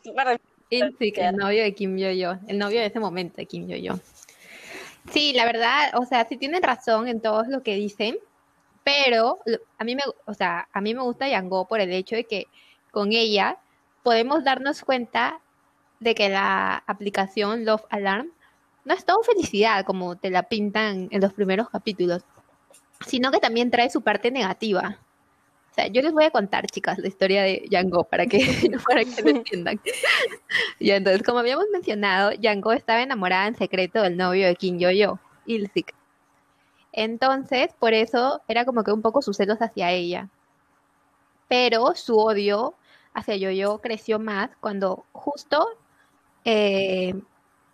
[0.69, 3.99] Ilsik, el novio de Kim Yo-yo, el novio de ese momento de Kim Yo-yo.
[5.11, 8.17] Sí, la verdad, o sea, sí tienen razón en todo lo que dicen,
[8.83, 9.39] pero
[9.77, 12.47] a mí me, o sea, a mí me gusta Yango por el hecho de que
[12.91, 13.57] con ella
[14.03, 15.39] podemos darnos cuenta
[15.99, 18.31] de que la aplicación Love Alarm
[18.85, 22.23] no es todo felicidad como te la pintan en los primeros capítulos,
[23.05, 24.97] sino que también trae su parte negativa.
[25.71, 28.39] O sea, yo les voy a contar, chicas, la historia de Yango para que,
[28.87, 29.79] para que lo entiendan.
[30.79, 35.19] y entonces, como habíamos mencionado, Yango estaba enamorada en secreto del novio de Kim Yo-yo,
[35.45, 35.95] Ilsik.
[36.91, 40.29] Entonces, por eso era como que un poco sus celos hacia ella.
[41.47, 42.75] Pero su odio
[43.13, 45.67] hacia Yo-Yo creció más cuando justo
[46.45, 47.13] eh,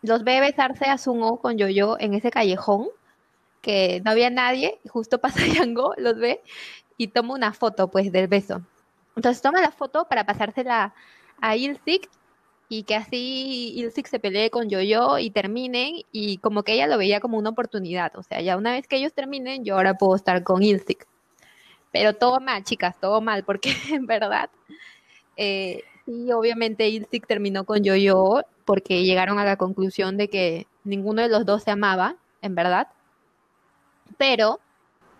[0.02, 2.90] los ve besarse a Sungo con Yo-Yo en ese callejón,
[3.62, 6.42] que no había nadie, y justo pasa Yango, los ve
[6.98, 8.62] y toma una foto pues del beso.
[9.16, 10.94] Entonces toma la foto para pasársela
[11.42, 12.10] a Ilsik
[12.70, 16.98] y que así Ilsik se pelee con Yo-Yo y terminen y como que ella lo
[16.98, 20.16] veía como una oportunidad, o sea, ya una vez que ellos terminen, yo ahora puedo
[20.16, 21.08] estar con Ilsik.
[21.92, 24.50] Pero todo mal, chicas, todo mal, porque en verdad,
[25.38, 31.22] eh, sí, obviamente Ilsik terminó con Yo-Yo porque llegaron a la conclusión de que ninguno
[31.22, 32.90] de los dos se amaba, en verdad.
[34.18, 34.60] Pero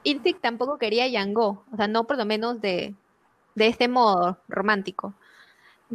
[0.04, 2.96] Ilsik tampoco quería a Yango, o sea, no por lo menos de,
[3.56, 5.14] de este modo romántico.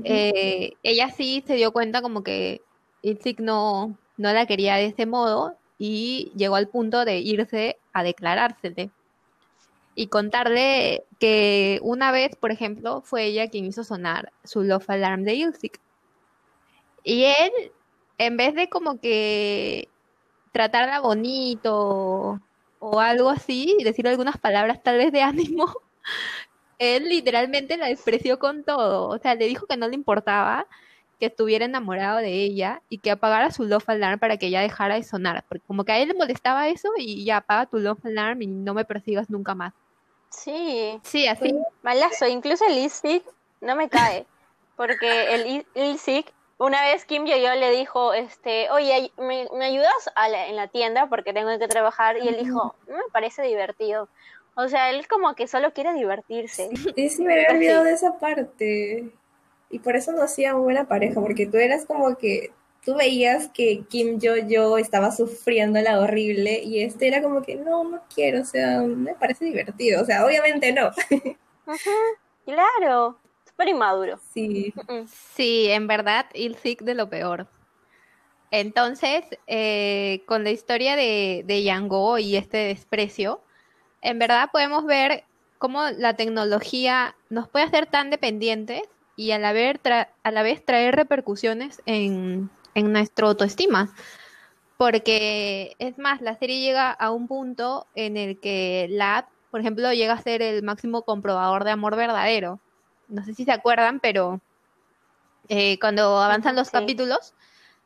[0.04, 2.62] Eh, ella sí se dio cuenta como que
[3.02, 8.02] Ilsik no, no la quería de ese modo y llegó al punto de irse a
[8.02, 8.90] declarársele
[9.94, 15.24] y contarle que una vez, por ejemplo, fue ella quien hizo sonar su love alarm
[15.24, 15.78] de Ilsik.
[17.04, 17.72] Y él,
[18.18, 19.88] en vez de como que
[20.52, 22.40] tratarla bonito
[22.84, 25.72] o algo así, y decir algunas palabras tal vez de ánimo,
[26.80, 29.08] él literalmente la despreció con todo.
[29.08, 30.66] O sea, le dijo que no le importaba
[31.20, 34.96] que estuviera enamorado de ella y que apagara su love alarm para que ella dejara
[34.96, 35.44] de sonar.
[35.48, 38.48] Porque como que a él le molestaba eso y ya apaga tu love alarm y
[38.48, 39.72] no me persigas nunca más.
[40.30, 40.98] Sí.
[41.04, 41.54] Sí, así.
[41.82, 42.26] Malazo.
[42.26, 43.22] Incluso el Ilsik
[43.60, 44.26] no me cae.
[44.74, 49.92] Porque el Ilsik, una vez Kim Yo Yo le dijo, este, oye, ¿me, ayudas
[50.48, 52.16] en la tienda porque tengo que trabajar?
[52.18, 54.08] Y él dijo, me parece divertido.
[54.54, 56.70] O sea, él como que solo quiere divertirse.
[56.94, 59.10] Sí, sí, me había olvidado de esa parte.
[59.70, 62.52] Y por eso no hacía buena pareja, porque tú eras como que
[62.84, 67.56] tú veías que Kim Yo Yo estaba sufriendo la horrible y este era como que
[67.56, 70.88] no, no quiero, o sea, me parece divertido, o sea, obviamente no.
[71.66, 71.90] Ajá,
[72.44, 73.16] claro,
[73.62, 74.18] súper inmaduro.
[74.32, 74.74] Sí.
[75.34, 77.46] Sí, en verdad, Ilsik de lo peor.
[78.50, 83.40] Entonces, eh, con la historia de, de Yango y este desprecio,
[84.02, 85.24] en verdad podemos ver
[85.58, 88.82] cómo la tecnología nos puede hacer tan dependientes
[89.16, 89.78] y a la, vez,
[90.22, 93.94] a la vez traer repercusiones en, en nuestra autoestima.
[94.76, 99.92] Porque es más, la serie llega a un punto en el que la por ejemplo,
[99.92, 102.58] llega a ser el máximo comprobador de amor verdadero.
[103.12, 104.40] No sé si se acuerdan, pero
[105.48, 107.34] eh, cuando avanzan los capítulos,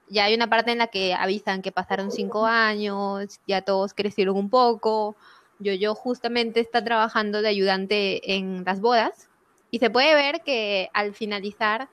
[0.09, 4.37] ya hay una parte en la que avisan que pasaron cinco años, ya todos crecieron
[4.37, 5.17] un poco,
[5.59, 9.29] yo, yo justamente está trabajando de ayudante en las bodas
[9.71, 11.89] y se puede ver que al finalizar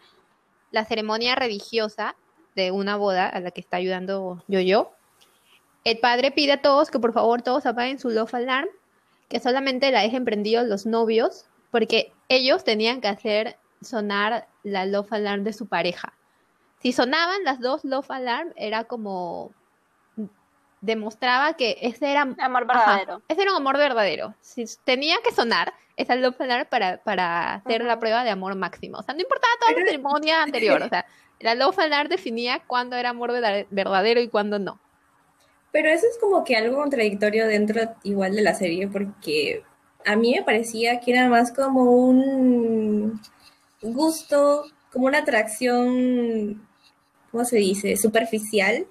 [0.72, 2.16] la ceremonia religiosa
[2.56, 4.92] de una boda a la que está ayudando Yo-Yo,
[5.84, 8.70] el padre pide a todos que por favor todos apaguen su love alarm,
[9.28, 15.12] que solamente la dejen prendidos los novios, porque ellos tenían que hacer sonar la love
[15.12, 16.14] alarm de su pareja.
[16.82, 19.52] Si sonaban las dos love alarm, era como
[20.82, 23.22] demostraba que ese era amor verdadero.
[23.30, 24.36] ese era un amor verdadero.
[24.42, 28.98] Si tenía que sonar esa love alarm para, para hacer la prueba de amor máximo.
[28.98, 30.82] O sea, no importaba toda la ceremonia anterior.
[30.82, 31.06] O sea,
[31.40, 34.80] la love alarm definía cuándo era amor verdadero y cuándo no.
[35.72, 39.64] Pero eso es como que algo contradictorio dentro igual de la serie, porque
[40.06, 43.20] a mí me parecía que era más como un
[43.82, 46.62] gusto, como una atracción,
[47.32, 47.98] ¿cómo se dice?
[47.98, 48.88] Superficial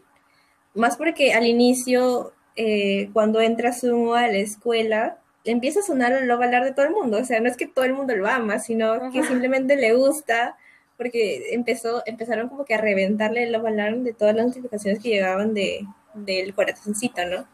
[0.75, 6.29] más porque al inicio, eh, cuando entra Sumo a la escuela, empieza a sonar el
[6.29, 7.19] Love Alarm de todo el mundo.
[7.19, 10.57] O sea, no es que todo el mundo lo ama, sino que simplemente le gusta,
[10.97, 15.11] porque empezó, empezaron como que a reventarle el Love Alarm de todas las notificaciones que
[15.11, 17.47] llegaban de, del corazoncito, ¿no?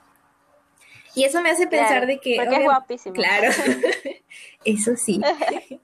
[1.19, 2.37] Y eso me hace pensar de que...
[2.37, 3.15] Porque es guapísimo.
[3.15, 3.51] Claro,
[4.65, 5.21] eso sí.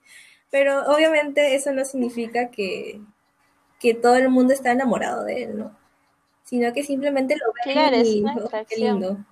[0.51, 3.01] Pero obviamente eso no significa que,
[3.81, 5.77] que todo el mundo está enamorado de él, ¿no?
[6.44, 9.25] sino que simplemente lo ven y oh, qué lindo.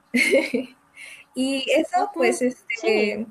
[1.34, 3.26] y eso, pues, este,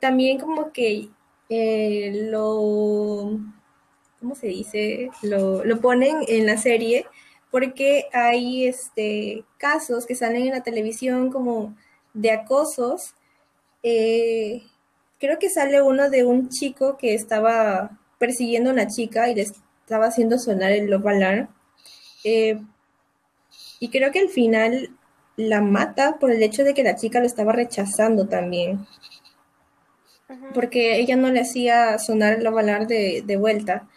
[0.00, 1.10] también como que
[1.48, 3.38] eh, lo,
[4.18, 5.10] ¿cómo se dice?
[5.22, 7.06] Lo, lo ponen en la serie
[7.50, 11.76] porque hay este, casos que salen en la televisión como
[12.14, 13.14] de acosos.
[13.82, 14.62] Eh,
[15.18, 19.42] creo que sale uno de un chico que estaba persiguiendo a una chica y le
[19.42, 21.48] estaba haciendo sonar el love alarm.
[22.24, 22.58] Eh,
[23.80, 24.96] y creo que al final
[25.36, 28.86] la mata por el hecho de que la chica lo estaba rechazando también.
[30.54, 33.88] Porque ella no le hacía sonar el love de, de vuelta.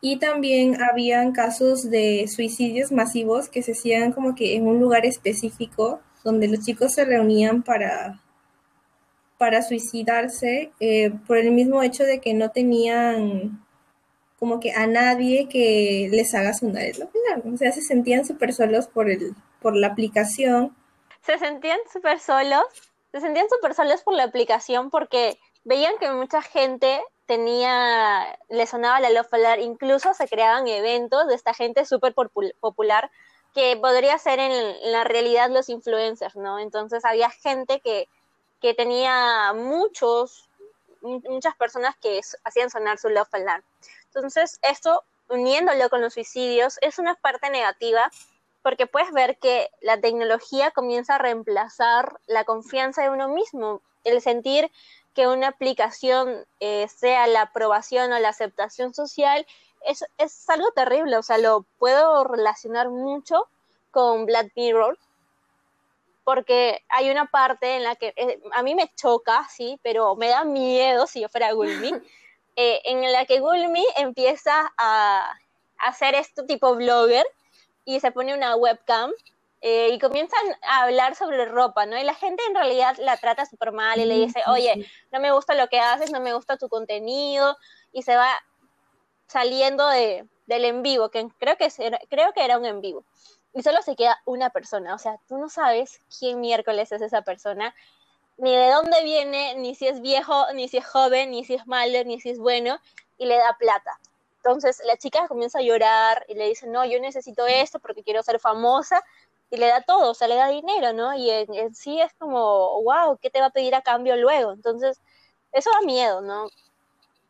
[0.00, 5.06] Y también habían casos de suicidios masivos que se hacían como que en un lugar
[5.06, 8.20] específico donde los chicos se reunían para,
[9.38, 13.64] para suicidarse eh, por el mismo hecho de que no tenían
[14.40, 18.88] como que a nadie que les haga sonar el O sea, se sentían súper solos
[18.88, 20.76] por, el, por la aplicación.
[21.22, 22.64] Se sentían súper solos,
[23.12, 28.98] se sentían súper solos por la aplicación porque veían que mucha gente tenía, le sonaba
[28.98, 29.28] la love
[29.60, 33.10] incluso se creaban eventos de esta gente súper popular
[33.56, 36.58] que podría ser en, la realidad los influencers, ¿no?
[36.58, 38.06] Entonces había gente que,
[38.60, 40.50] que tenía muchos,
[41.00, 43.64] muchas personas que hacían sonar su love alarm.
[44.04, 48.10] Entonces esto, uniéndolo con los suicidios, es una parte negativa
[48.60, 54.20] porque puedes ver que la tecnología comienza a reemplazar la confianza de uno mismo, el
[54.20, 54.70] sentir
[55.14, 59.46] que una aplicación eh, sea la aprobación o la aceptación social
[59.84, 63.48] es, es algo terrible, o sea, lo puedo relacionar mucho
[63.90, 64.98] con Black Mirror,
[66.24, 70.28] porque hay una parte en la que eh, a mí me choca, sí, pero me
[70.28, 71.92] da miedo si yo fuera Gulmi,
[72.56, 75.30] eh, en la que Gulmi empieza a,
[75.78, 77.26] a hacer esto tipo blogger
[77.84, 79.12] y se pone una webcam
[79.62, 81.98] eh, y comienzan a hablar sobre ropa, ¿no?
[81.98, 85.32] Y la gente en realidad la trata súper mal y le dice, oye, no me
[85.32, 87.56] gusta lo que haces, no me gusta tu contenido,
[87.92, 88.30] y se va
[89.26, 91.68] saliendo de, del en vivo, que creo que,
[92.08, 93.04] creo que era un en vivo.
[93.52, 97.22] Y solo se queda una persona, o sea, tú no sabes quién miércoles es esa
[97.22, 97.74] persona,
[98.36, 101.66] ni de dónde viene, ni si es viejo, ni si es joven, ni si es
[101.66, 102.78] malo, ni si es bueno,
[103.16, 103.98] y le da plata.
[104.36, 108.22] Entonces la chica comienza a llorar y le dice, no, yo necesito esto porque quiero
[108.22, 109.02] ser famosa,
[109.50, 111.14] y le da todo, o sea, le da dinero, ¿no?
[111.14, 114.52] Y en, sí es como, wow, ¿qué te va a pedir a cambio luego?
[114.52, 115.00] Entonces,
[115.52, 116.48] eso da miedo, ¿no?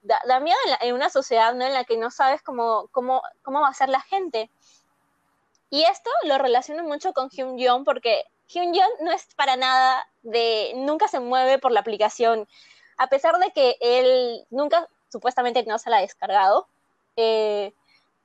[0.07, 1.65] Da, miedo en, una sociedad ¿no?
[1.65, 4.51] en la que no sabes cómo, cómo, cómo va a ser la gente.
[5.71, 10.07] Y esto lo relaciono mucho con Hyun Jong porque Hyun Jong no es para nada
[10.23, 12.49] de, nunca se mueve por la aplicación,
[12.97, 16.69] a pesar de que él nunca supuestamente no se la ha descargado.
[17.17, 17.73] Eh,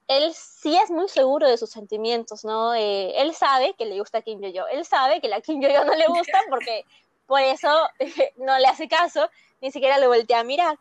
[0.07, 2.75] él sí es muy seguro de sus sentimientos, ¿no?
[2.75, 5.95] Eh, él sabe que le gusta Kim Yo-yo, él sabe que la Kim Yo-yo no
[5.95, 6.85] le gusta porque
[7.25, 7.69] por eso
[8.37, 9.29] no le hace caso,
[9.61, 10.77] ni siquiera le voltea a mirar.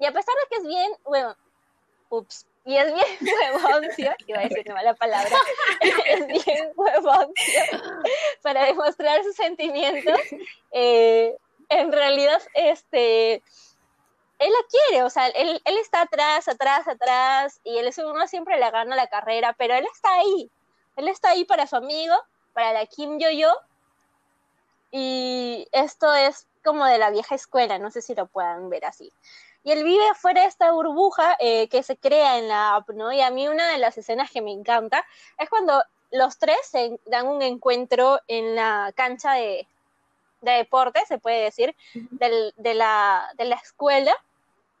[0.00, 1.36] Y a pesar de que es bien, bueno,
[2.08, 3.06] ups, y es bien
[3.54, 5.36] huevoncio, iba a decir una mala palabra,
[6.06, 7.62] es bien huevoncio
[8.42, 10.18] para demostrar sus sentimientos,
[10.72, 11.36] eh,
[11.68, 13.42] en realidad, este
[14.40, 18.26] él la quiere, o sea, él, él está atrás, atrás, atrás, y él es uno
[18.26, 20.50] siempre le gana la carrera, pero él está ahí,
[20.96, 22.14] él está ahí para su amigo,
[22.54, 23.54] para la Kim Yo-Yo,
[24.90, 29.12] y esto es como de la vieja escuela, no sé si lo puedan ver así.
[29.62, 33.12] Y él vive fuera de esta burbuja eh, que se crea en la app, ¿no?
[33.12, 35.04] Y a mí una de las escenas que me encanta
[35.38, 39.66] es cuando los tres se dan un encuentro en la cancha de,
[40.40, 44.14] de deporte, se puede decir, del, de, la, de la escuela,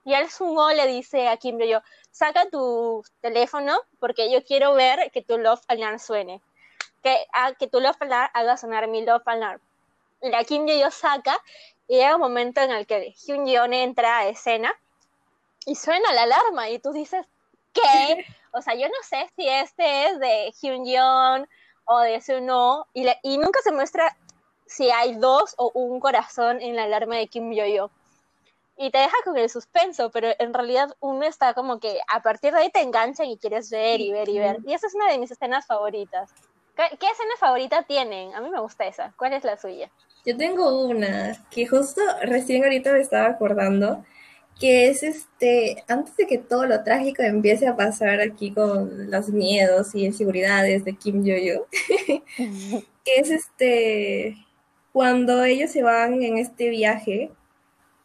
[0.04, 5.10] y al sumo le dice a Kim Yo, saca tu teléfono porque yo quiero ver
[5.10, 6.40] que tu Love Alarm suene.
[7.02, 9.60] Que, ah, que tu Love Alarm haga sonar mi Love Alarm.
[10.22, 11.38] Y la Kim Yo saca
[11.90, 14.72] y llega un momento en el que Hyun Yeon entra a escena
[15.66, 17.26] y suena la alarma y tú dices,
[17.72, 18.24] ¿qué?
[18.52, 21.48] O sea, yo no sé si este es de Hyun Yeon
[21.86, 24.16] o de ese no y, y nunca se muestra
[24.66, 27.90] si hay dos o un corazón en la alarma de Kim Yo Yo
[28.76, 32.52] y te deja con el suspenso, pero en realidad uno está como que a partir
[32.52, 34.58] de ahí te enganchan y quieres ver y ver y ver.
[34.64, 36.30] Y esa es una de mis escenas favoritas.
[36.76, 38.34] ¿Qué, escena favorita tienen?
[38.34, 39.12] A mí me gusta esa.
[39.16, 39.90] ¿Cuál es la suya?
[40.24, 44.04] Yo tengo una que justo recién ahorita me estaba acordando,
[44.58, 49.28] que es este, antes de que todo lo trágico empiece a pasar aquí con los
[49.30, 51.66] miedos y inseguridades de Kim Yo-yo,
[52.36, 54.36] que es este,
[54.92, 57.30] cuando ellos se van en este viaje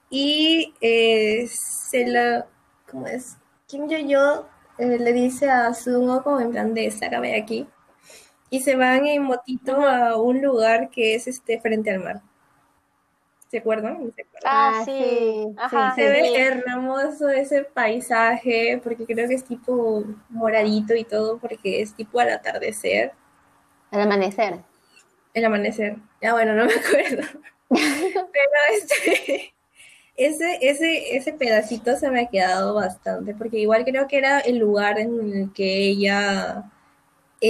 [0.09, 2.45] y eh, se lo,
[2.89, 3.38] ¿cómo es?
[3.68, 4.47] Kim Yo-yo
[4.78, 7.68] eh, le dice a Sungo como en plan de, sácame de aquí.
[8.50, 12.22] Y se van en motito a un lugar que es este frente al mar.
[13.50, 14.14] ¿Se acuerdan?
[14.43, 15.56] Ah, ah, sí.
[15.96, 21.93] se ve hermoso ese paisaje, porque creo que es tipo moradito y todo, porque es
[21.93, 23.14] tipo al atardecer.
[23.91, 24.60] Al amanecer.
[25.34, 25.98] El amanecer.
[26.22, 27.24] Ya bueno, no me acuerdo.
[27.70, 29.54] Pero este,
[30.16, 34.58] ese, ese, ese pedacito se me ha quedado bastante, porque igual creo que era el
[34.58, 36.72] lugar en el que ella,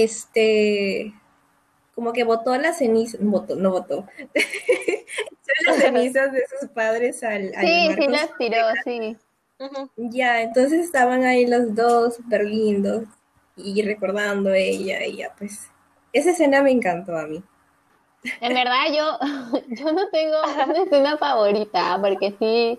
[0.02, 1.14] este,
[1.94, 4.06] como que botó las cenizas, botó, no botó,
[5.66, 7.52] las cenizas de sus padres al...
[7.60, 9.16] sí, sí las tiró, sí.
[9.96, 13.04] Ya, entonces estaban ahí los dos súper lindos
[13.56, 15.70] y recordando ella y ya, pues,
[16.12, 17.42] esa escena me encantó a mí.
[18.40, 19.18] En verdad yo,
[19.68, 20.36] yo no tengo
[20.66, 22.78] una escena favorita, porque sí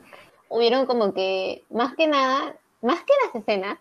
[0.49, 3.79] hubieron como que, más que nada, más que las escenas,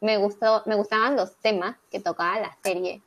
[0.00, 3.02] me gustó, me gustaban los temas que tocaba la serie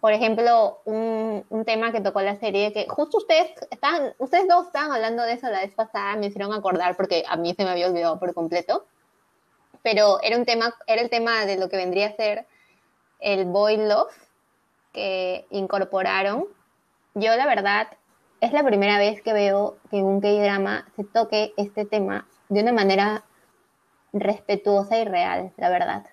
[0.00, 4.92] por ejemplo, un, tema que tocó la serie, que justo ustedes están, ustedes dos estaban
[4.92, 7.86] hablando de eso la vez pasada, me hicieron acordar porque a mí se me había
[7.86, 8.86] olvidado por completo,
[9.82, 12.46] pero era un tema, era el tema de lo que vendría a ser
[13.18, 14.12] el boy love
[14.92, 16.46] que incorporaron.
[17.14, 17.88] Yo la verdad
[18.40, 22.62] es la primera vez que veo que en un K-drama se toque este tema de
[22.62, 23.24] una manera
[24.12, 26.04] respetuosa y real, la verdad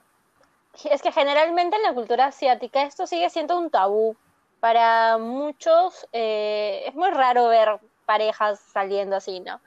[0.86, 4.16] es que generalmente en la cultura asiática esto sigue siendo un tabú.
[4.60, 9.60] Para muchos eh, es muy raro ver parejas saliendo así, ¿no?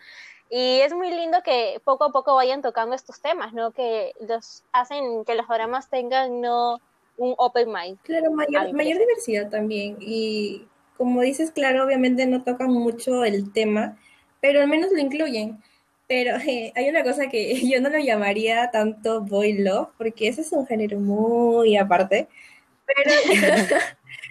[0.51, 3.71] Y es muy lindo que poco a poco vayan tocando estos temas, ¿no?
[3.71, 6.81] Que los hacen que los dramas tengan no
[7.19, 7.99] un open mind.
[8.03, 9.97] Claro, mayor, mayor diversidad también.
[10.01, 10.67] Y
[10.97, 13.97] como dices, claro, obviamente no tocan mucho el tema,
[14.41, 15.63] pero al menos lo incluyen.
[16.11, 20.41] Pero eh, hay una cosa que yo no lo llamaría tanto boy love, porque ese
[20.41, 22.27] es un género muy aparte.
[22.85, 23.13] Pero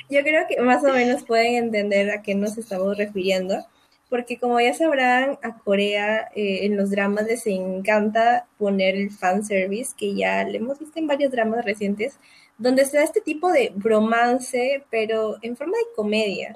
[0.09, 3.65] yo creo que más o menos pueden entender a qué nos estamos refiriendo.
[4.09, 9.93] Porque como ya sabrán, a Corea eh, en los dramas les encanta poner el fanservice,
[9.97, 12.19] que ya le hemos visto en varios dramas recientes,
[12.57, 16.55] donde se da este tipo de bromance, pero en forma de comedia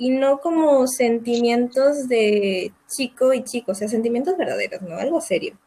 [0.00, 4.96] y no como sentimientos de chico y chico, o sea, sentimientos verdaderos, ¿no?
[4.96, 5.58] Algo serio.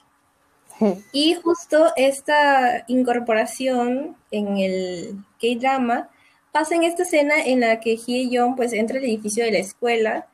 [1.12, 6.10] Y justo esta incorporación en el K-drama
[6.52, 9.60] pasa en esta escena en la que Hye Young pues entra al edificio de la
[9.60, 10.28] escuela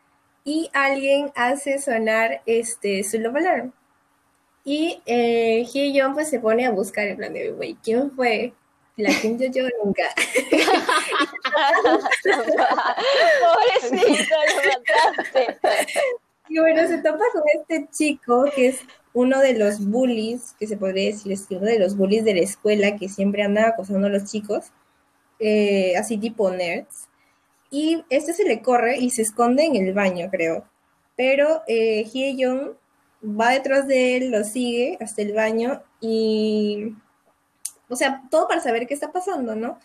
[0.45, 3.74] y alguien hace sonar este su love alarm.
[4.64, 8.54] Y eh, Hye Young pues se pone a buscar en plan de, güey, ¿quién fue?
[9.00, 10.04] La Kim yo yo nunca.
[13.89, 15.58] Pobrecito, lo mataste.
[16.50, 18.82] Y bueno, se topa con este chico que es
[19.14, 22.41] uno de los bullies, que se podría decir es uno de los bullies de la
[22.41, 24.66] escuela que siempre anda acosando a los chicos,
[25.39, 27.08] eh, así tipo nerds.
[27.72, 30.66] Y este se le corre y se esconde en el baño, creo.
[31.16, 32.72] Pero eh, Hye Young
[33.24, 36.95] va detrás de él, lo sigue hasta el baño y
[37.89, 39.79] o sea, todo para saber qué está pasando, ¿no?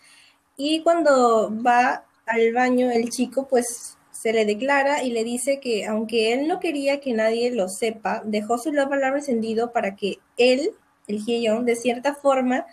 [0.57, 5.85] Y cuando va al baño el chico, pues se le declara y le dice que
[5.85, 10.71] aunque él no quería que nadie lo sepa, dejó su palabra encendido para que él,
[11.07, 12.65] el Hyeon, de cierta forma,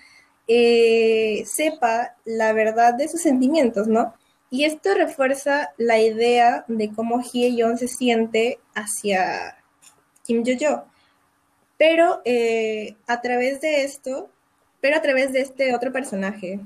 [0.49, 4.15] eh, sepa la verdad de sus sentimientos, ¿no?
[4.51, 9.57] Y esto refuerza la idea de cómo Hyeon se siente hacia
[10.25, 10.85] Kim Jo-jo.
[11.79, 14.31] Pero eh, a través de esto,
[14.83, 16.61] pero a través de este otro personaje.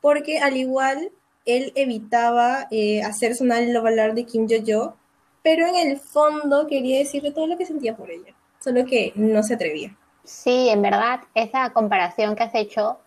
[0.00, 1.12] Porque al igual,
[1.44, 4.96] él evitaba eh, hacer sonar el hablar de Kim Jo-jo,
[5.42, 9.42] pero en el fondo quería decirle todo lo que sentía por ella, solo que no
[9.42, 9.94] se atrevía.
[10.24, 12.98] Sí, en verdad, esa comparación que has hecho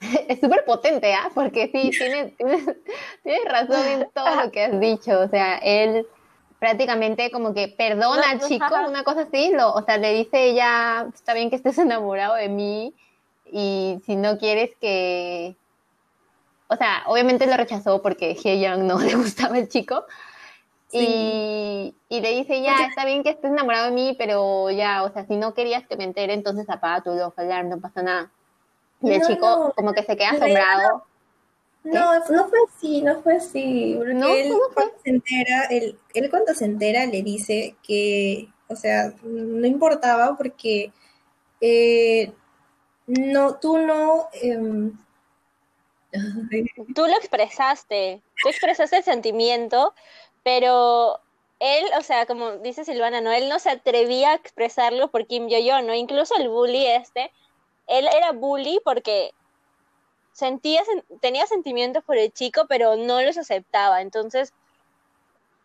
[0.28, 1.30] es súper potente, ¿ah?
[1.32, 5.20] Porque sí, tienes, tienes, razón en todo lo que has dicho.
[5.20, 6.06] O sea, él
[6.58, 11.06] prácticamente como que perdona al chico, una cosa así, lo, o sea, le dice ella,
[11.14, 12.94] está bien que estés enamorado de mí,
[13.50, 15.56] y si no quieres que...
[16.68, 20.04] O sea, obviamente lo rechazó porque Young no le gustaba el chico.
[20.92, 25.26] Y, le dice, ya, está bien que estés enamorado de mí, pero ya, o sea,
[25.26, 28.30] si no querías que me entere, entonces apaga tu love alarm, no pasa nada.
[29.02, 31.04] Y el chico como que se queda asombrado.
[31.84, 33.94] No, no fue así, no fue así.
[33.94, 34.28] ¿No?
[34.28, 39.66] él, Cuando se entera, él, él cuando se entera le dice que, o sea, no
[39.66, 40.92] importaba porque
[41.60, 42.32] eh,
[43.06, 44.28] no, tú no...
[44.32, 44.92] Em,
[46.94, 49.94] tú lo expresaste, tú expresaste el sentimiento,
[50.42, 51.20] pero
[51.58, 53.32] él, o sea, como dice Silvana, ¿no?
[53.32, 55.94] Él no se atrevía a expresarlo por Kim Yo-yo, ¿no?
[55.94, 57.32] Incluso el bully este,
[57.86, 59.32] él era bully porque
[60.32, 60.82] sentía,
[61.20, 64.02] tenía sentimientos por el chico, pero no los aceptaba.
[64.02, 64.52] Entonces,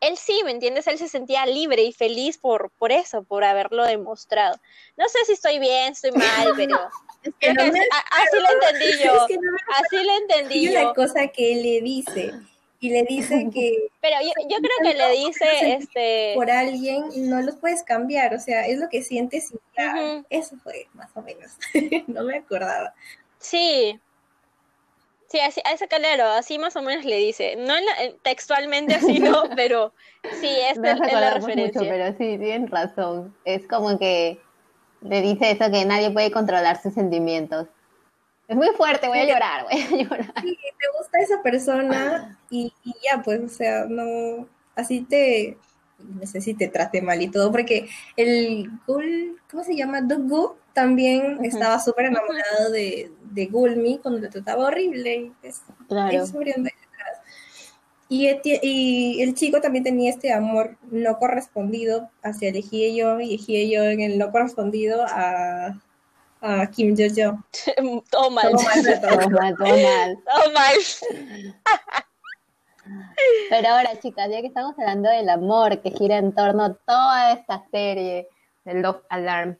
[0.02, 0.88] él sí, ¿me entiendes?
[0.88, 4.60] Él se sentía libre y feliz por, por eso, por haberlo demostrado.
[4.98, 9.24] No sé si estoy bien, estoy mal, pero así lo entendí yo.
[9.24, 10.82] así lo entendí yo.
[10.82, 12.34] una cosa que él le dice
[12.80, 13.90] y le dice que...
[14.02, 16.34] Pero yo, yo creo que le dice, este...
[16.36, 20.58] Por alguien no los puedes cambiar, o sea, es lo que sientes y ya, eso
[20.64, 21.52] fue más o menos,
[22.08, 22.94] no me acordaba.
[23.38, 24.00] Sí,
[25.32, 27.56] Sí, así, a ese calero, así más o menos le dice.
[27.56, 27.74] No
[28.22, 29.94] textualmente así, no, pero
[30.42, 31.82] sí, es, es la referencia.
[31.82, 33.34] Mucho, pero sí, tienen razón.
[33.46, 34.42] Es como que
[35.00, 37.68] le dice eso que nadie puede controlar sus sentimientos.
[38.50, 40.34] Es muy fuerte, voy a llorar, voy a llorar.
[40.42, 45.58] Sí, te gusta esa persona y, y ya, pues, o sea, no, así te,
[46.00, 50.02] no sé si te trate mal y todo, porque el Gul, ¿cómo se llama?
[50.02, 55.16] Dugu también estaba súper enamorado de, de Gulmi cuando le trataba horrible.
[55.16, 56.24] Y pues, claro.
[58.10, 63.84] Y, y, el chico también tenía este amor no correspondido hacia el yo y yo
[63.84, 65.80] en el no correspondido a,
[66.42, 67.42] a Kim Jo-jo.
[68.12, 68.52] todo mal.
[68.52, 70.18] Todo mal, todo mal.
[70.26, 70.76] Todo mal.
[73.50, 77.34] Pero ahora, chicas, ya que estamos hablando del amor que gira en torno a toda
[77.34, 78.28] esta serie
[78.66, 79.58] de Love Alarm,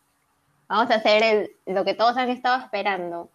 [0.68, 3.30] vamos a hacer el, lo que todos han estado esperando.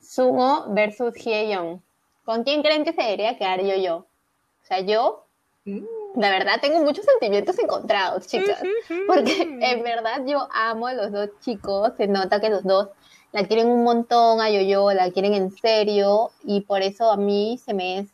[0.00, 1.82] Sumo versus Hyeon.
[2.24, 3.96] ¿Con quién creen que se debería quedar yo yo?
[3.96, 5.24] O sea, yo,
[5.64, 5.80] mm.
[6.14, 8.62] verdad, tengo muchos sentimientos encontrados, chicas.
[9.06, 11.92] Porque en verdad yo amo a los dos chicos.
[11.96, 12.88] Se nota que los dos
[13.32, 16.30] la quieren un montón a yo la quieren en serio.
[16.44, 18.08] Y por eso a mí se me es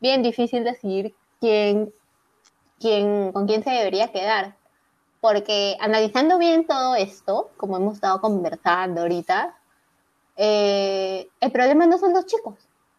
[0.00, 1.92] bien difícil decidir quién,
[2.78, 4.56] quién, con quién se debería quedar.
[5.20, 9.57] Porque analizando bien todo esto, como hemos estado conversando ahorita,
[10.38, 12.54] eh, el problema no son los chicos.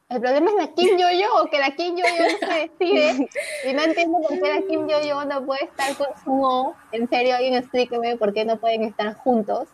[0.10, 3.30] El problema es la Kim Yo-Yo, que la Kim Yo-Yo no se decide.
[3.66, 6.76] Y no entiendo por qué la Kim Yo-Yo no puede estar con Sumo.
[6.92, 9.70] En serio, alguien explíqueme por qué no pueden estar juntos.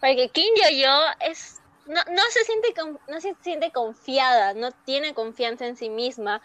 [0.00, 0.90] Porque Kim Yo-Yo
[1.20, 1.58] es
[1.88, 2.74] no, no, se siente,
[3.08, 6.42] no se siente confiada, no tiene confianza en sí misma.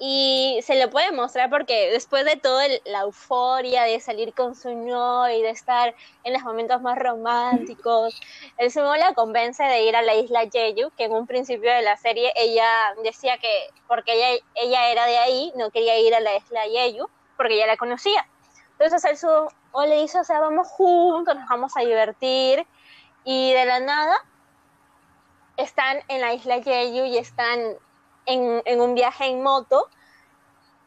[0.00, 4.72] Y se le puede mostrar porque después de toda la euforia de salir con su
[4.72, 8.20] no y de estar en los momentos más románticos,
[8.58, 11.82] el sumo la convence de ir a la isla Jeju, que en un principio de
[11.82, 12.68] la serie ella
[13.02, 17.08] decía que porque ella, ella era de ahí, no quería ir a la isla Jeju,
[17.36, 18.24] porque ella la conocía.
[18.72, 19.50] Entonces el sumo
[19.84, 22.64] le dice, o sea, vamos juntos, nos vamos a divertir,
[23.24, 24.16] y de la nada
[25.56, 27.76] están en la isla Jeju y están
[28.28, 29.88] en, un viaje en moto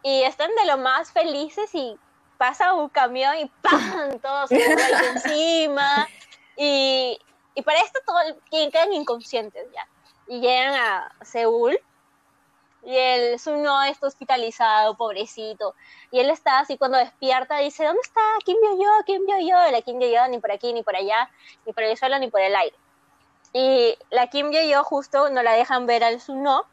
[0.04, 1.98] y están de lo más felices y
[2.38, 4.20] pasa un camión y ¡pam!
[4.20, 4.64] Todos se
[5.14, 6.08] encima
[6.56, 7.20] y,
[7.56, 9.88] y para esto todos quedan inconscientes ya
[10.28, 11.78] y llegan a Seúl
[12.84, 15.76] y el no está hospitalizado, pobrecito.
[16.10, 18.22] Y él está así cuando despierta, dice, ¿dónde está?
[18.44, 18.90] ¿Quién vio yo?
[19.06, 19.72] ¿Quién vio yo?
[19.72, 21.30] La Kim vio yo ni por aquí, ni por allá,
[21.66, 22.76] ni por el suelo, ni por el aire.
[23.54, 26.66] Y la Kim vio yo justo no la dejan ver al no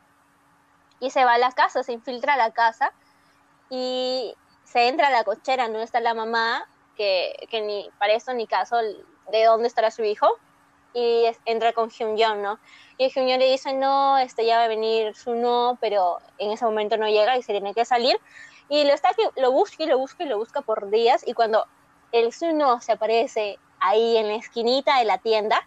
[1.00, 2.92] y se va a la casa, se infiltra a la casa
[3.70, 4.34] y
[4.64, 8.46] se entra a la cochera, no está la mamá, que, que ni para eso ni
[8.46, 10.28] caso de dónde estará su hijo,
[10.94, 12.58] y entra con Hyun Jong, ¿no?
[12.96, 16.50] Y Hyun Jong le dice, no, este ya va a venir su no, pero en
[16.50, 18.18] ese momento no llega y se tiene que salir.
[18.68, 21.66] Y lo está lo busca y lo busca y lo busca por días, y cuando
[22.12, 25.66] el su no se aparece ahí en la esquinita de la tienda,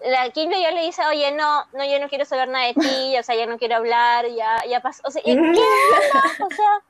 [0.00, 3.18] la Kim ya le dice, oye, no, no, yo no quiero saber nada de ti,
[3.18, 5.32] o sea, ya no quiero hablar, ya, ya pasó, o sea, ¿qué
[6.40, 6.82] O sea,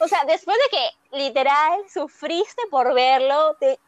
[0.00, 3.78] o sea, después de que literal sufriste por verlo, te,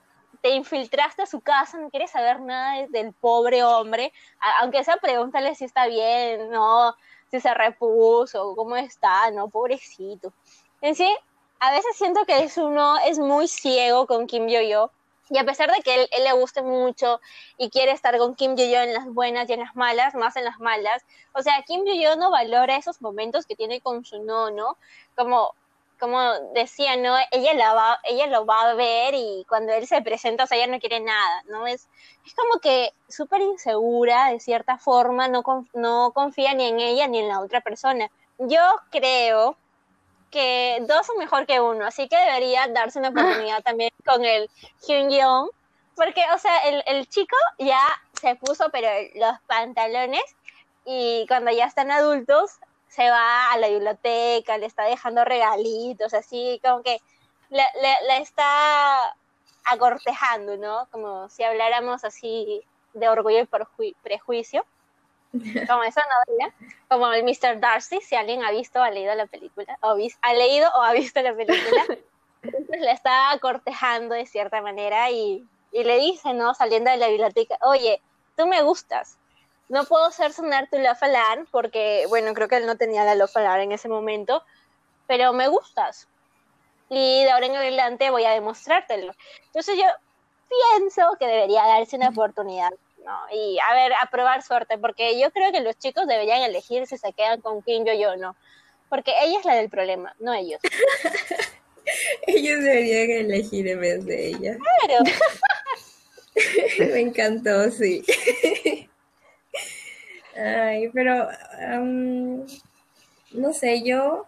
[0.40, 4.12] te infiltraste a su casa, no quieres saber nada del pobre hombre,
[4.60, 6.94] aunque sea pregúntale si está bien, no,
[7.30, 10.32] si se repuso, cómo está, no, pobrecito.
[10.80, 11.08] En sí,
[11.60, 14.90] a veces siento que es uno es muy ciego con Kim Yo-Yo,
[15.30, 17.20] y a pesar de que él, le guste mucho
[17.56, 20.44] y quiere estar con Kim Yo-yo en las buenas y en las malas, más en
[20.44, 24.50] las malas, o sea, Kim Yo-yo no valora esos momentos que tiene con su no,
[24.50, 24.76] ¿no?
[25.16, 25.54] Como,
[25.98, 26.20] como
[26.54, 27.16] decía, ¿no?
[27.30, 30.58] Ella, la va, ella lo va a ver y cuando él se presenta, o sea,
[30.58, 31.66] ella no quiere nada, ¿no?
[31.66, 31.88] Es,
[32.26, 37.20] es como que súper insegura, de cierta forma, no, no confía ni en ella ni
[37.20, 38.10] en la otra persona.
[38.38, 38.60] Yo
[38.90, 39.56] creo
[40.34, 44.50] que dos son mejor que uno, así que debería darse una oportunidad también con el
[44.86, 45.48] Hyun Young,
[45.94, 47.80] porque, o sea, el, el, chico ya
[48.20, 50.24] se puso, pero los pantalones,
[50.84, 52.58] y cuando ya están adultos,
[52.88, 56.98] se va a la biblioteca, le está dejando regalitos, así como que
[57.50, 57.64] la,
[58.06, 59.14] la, está
[59.64, 60.88] acortejando, ¿no?
[60.90, 62.62] Como si habláramos así
[62.92, 63.46] de orgullo
[63.78, 64.66] y prejuicio.
[65.68, 66.54] Como esa novela,
[66.88, 67.60] como el Mr.
[67.60, 70.92] Darcy, si alguien ha visto o ha leído la película, o ha leído o ha
[70.92, 71.84] visto la película,
[72.42, 76.54] entonces la está cortejando de cierta manera y, y le dice, ¿no?
[76.54, 78.00] Saliendo de la biblioteca, oye,
[78.36, 79.18] tú me gustas,
[79.68, 83.14] no puedo hacer sonar tu love alarm porque, bueno, creo que él no tenía la
[83.14, 84.42] love alarm en ese momento,
[85.06, 86.08] pero me gustas.
[86.90, 89.14] Y de ahora en adelante voy a demostrártelo.
[89.46, 89.84] Entonces yo
[90.48, 92.70] pienso que debería darse una oportunidad,
[93.04, 93.18] ¿no?
[93.32, 96.96] Y a ver, a probar suerte, porque yo creo que los chicos deberían elegir si
[96.96, 98.36] se quedan con Kim yo o no.
[98.88, 100.60] Porque ella es la del problema, no ellos.
[102.26, 104.56] ellos deberían elegir en vez de ella.
[104.86, 105.04] Claro.
[106.78, 108.04] Me encantó, sí.
[110.36, 111.28] Ay, pero
[113.30, 114.26] no sé, yo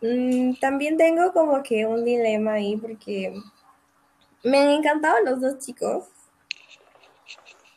[0.00, 3.34] mm, también tengo como que un dilema ahí porque
[4.42, 6.04] me han encantado los dos chicos.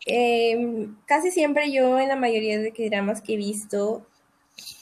[0.08, 4.06] Em, casi siempre yo en la mayoría de dramas que he visto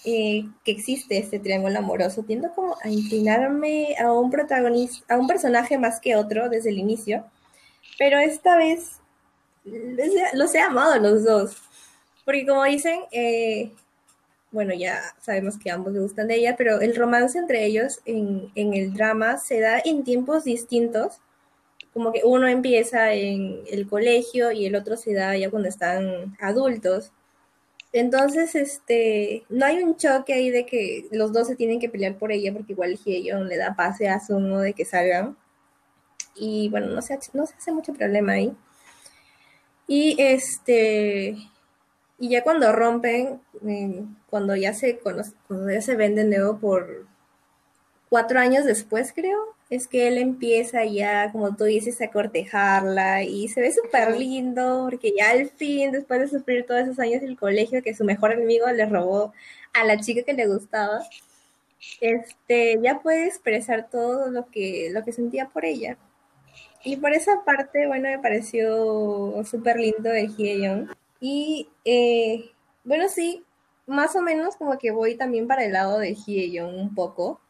[0.05, 5.27] eh, que existe este triángulo amoroso, tiendo como a inclinarme a un protagonista, a un
[5.27, 7.25] personaje más que otro desde el inicio,
[7.97, 8.99] pero esta vez
[10.33, 11.57] los he amado los dos.
[12.23, 13.71] Porque como dicen, eh,
[14.51, 18.51] bueno, ya sabemos que ambos le gustan de ella, pero el romance entre ellos en,
[18.55, 21.19] el drama se da en tiempos distintos.
[21.95, 26.37] Como que uno empieza en el colegio y el otro se da ya cuando están
[26.39, 27.11] adultos.
[27.93, 32.17] Entonces, este, no hay un choque ahí de que los dos se tienen que pelear
[32.17, 35.37] por ella, porque igual Hyeon le da pase a Sumo de que salgan.
[36.35, 38.53] Y bueno, no se, no se hace mucho problema ahí.
[39.87, 41.37] Y este,
[42.19, 43.41] y ya cuando rompen,
[44.29, 45.23] cuando ya se cuando
[45.71, 47.07] ya se ven de nuevo por
[48.09, 53.47] cuatro años después, creo, es que él empieza ya, como tú dices, a cortejarla y
[53.47, 57.29] se ve súper lindo, porque ya al fin, después de sufrir todos esos años en
[57.29, 59.33] el colegio, que su mejor enemigo le robó
[59.73, 61.01] a la chica que le gustaba,
[62.01, 65.97] este, ya puede expresar todo lo que, lo que sentía por ella.
[66.83, 70.87] Y por esa parte, bueno, me pareció súper lindo de Hye
[71.19, 72.51] y eh,
[72.83, 73.43] bueno, sí,
[73.87, 77.41] más o menos como que voy también para el lado de Hyeon un poco.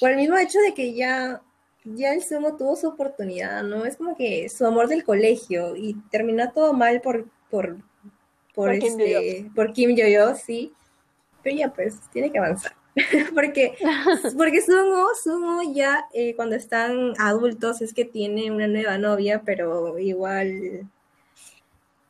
[0.00, 1.42] Por el mismo hecho de que ya,
[1.84, 3.84] ya el sumo tuvo su oportunidad, ¿no?
[3.84, 7.78] Es como que su amor del colegio y terminó todo mal por, por,
[8.54, 10.72] por, este, por Kim Yo-yo, sí.
[11.42, 12.74] Pero ya pues, tiene que avanzar.
[13.34, 13.74] porque,
[14.36, 19.98] porque Sumo, Sumo ya eh, cuando están adultos es que tiene una nueva novia, pero
[19.98, 20.88] igual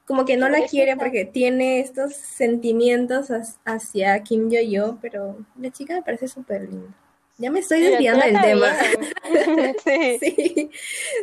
[0.08, 3.28] como que no la quiere porque tiene estos sentimientos
[3.66, 6.94] hacia Kim Yo-yo, pero la chica me parece súper linda.
[7.38, 8.66] Ya me estoy desviando del tema.
[9.84, 10.18] sí.
[10.20, 10.70] sí.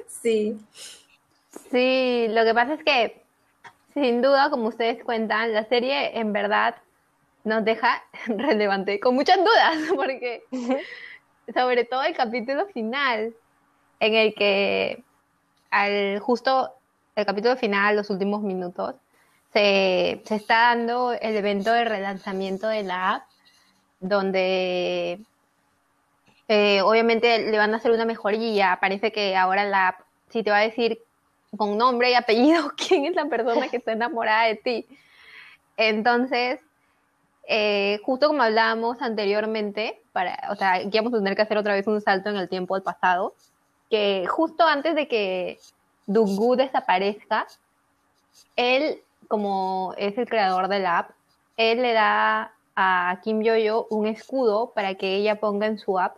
[0.07, 0.57] sí.
[1.71, 3.21] Sí, lo que pasa es que,
[3.93, 6.75] sin duda, como ustedes cuentan, la serie en verdad
[7.43, 10.43] nos deja relevante, con muchas dudas, porque
[11.53, 13.33] sobre todo el capítulo final,
[13.99, 15.03] en el que
[15.69, 16.71] al justo
[17.15, 18.95] el capítulo final, los últimos minutos,
[19.53, 23.23] se, está dando el evento de relanzamiento de la app,
[24.01, 25.19] donde
[26.47, 28.77] eh, obviamente le van a hacer una mejoría.
[28.81, 30.99] Parece que ahora la app sí te va a decir
[31.57, 34.85] con nombre y apellido quién es la persona que está enamorada de ti.
[35.77, 36.59] Entonces,
[37.47, 41.73] eh, justo como hablábamos anteriormente, para, o sea, aquí vamos a tener que hacer otra
[41.73, 43.33] vez un salto en el tiempo al pasado,
[43.89, 45.59] que justo antes de que
[46.07, 47.45] Dugu desaparezca,
[48.55, 51.11] él, como es el creador de la app,
[51.57, 56.17] él le da a Kim Yo-yo un escudo para que ella ponga en su app.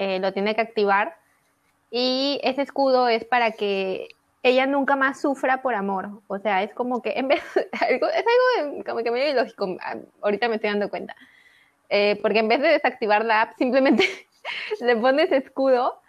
[0.00, 1.14] Eh, lo tiene que activar.
[1.90, 4.08] Y ese escudo es para que
[4.42, 6.08] ella nunca más sufra por amor.
[6.26, 9.76] O sea, es como que en vez es algo como que medio ilógico.
[9.82, 11.14] Ah, ahorita me estoy dando cuenta.
[11.90, 14.08] Eh, porque en vez de desactivar la app, simplemente
[14.80, 16.00] le pones escudo,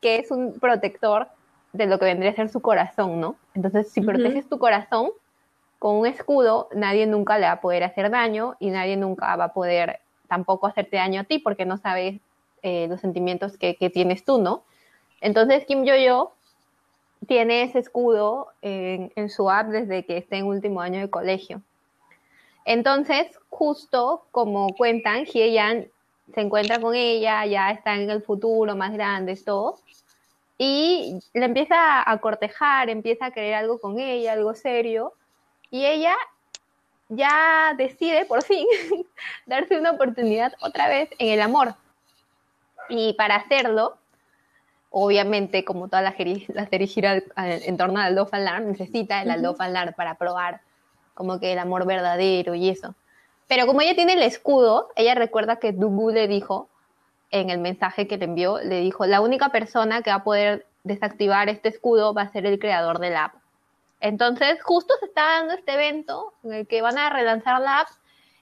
[0.00, 1.28] que es un protector
[1.72, 3.36] de lo que vendría a ser su corazón, ¿no?
[3.54, 5.10] Entonces, si proteges tu corazón
[5.78, 9.44] con un escudo, nadie nunca le va a poder hacer daño y nadie nunca va
[9.44, 12.20] a poder tampoco hacerte daño a ti porque no sabes
[12.62, 14.64] eh, los sentimientos que, tienes tú, ¿no?
[15.20, 16.32] Entonces, Kim Yo-Yo
[17.26, 21.62] tiene ese escudo en, su app desde que está en último año de colegio.
[22.64, 25.88] Entonces, justo como cuentan, Hye-Yan
[26.34, 29.78] se encuentra con ella, ya está en el futuro, más grandes, todo
[30.58, 35.12] y le empieza a cortejar, empieza a querer algo con ella, algo serio,
[35.70, 36.14] y ella
[37.08, 38.66] ya decide por fin
[39.46, 41.74] darse una oportunidad otra vez en el amor.
[42.88, 43.96] Y para hacerlo,
[44.90, 46.14] obviamente, como toda la,
[46.48, 50.60] la serie gira en torno al Love Alarm, necesita el Love Alarm para probar
[51.14, 52.94] como que el amor verdadero y eso.
[53.48, 56.68] Pero como ella tiene el escudo, ella recuerda que Dugu le dijo,
[57.30, 60.66] en el mensaje que le envió, le dijo, la única persona que va a poder
[60.84, 63.34] desactivar este escudo va a ser el creador de la app.
[64.00, 67.88] Entonces, justo se está dando este evento en el que van a relanzar la app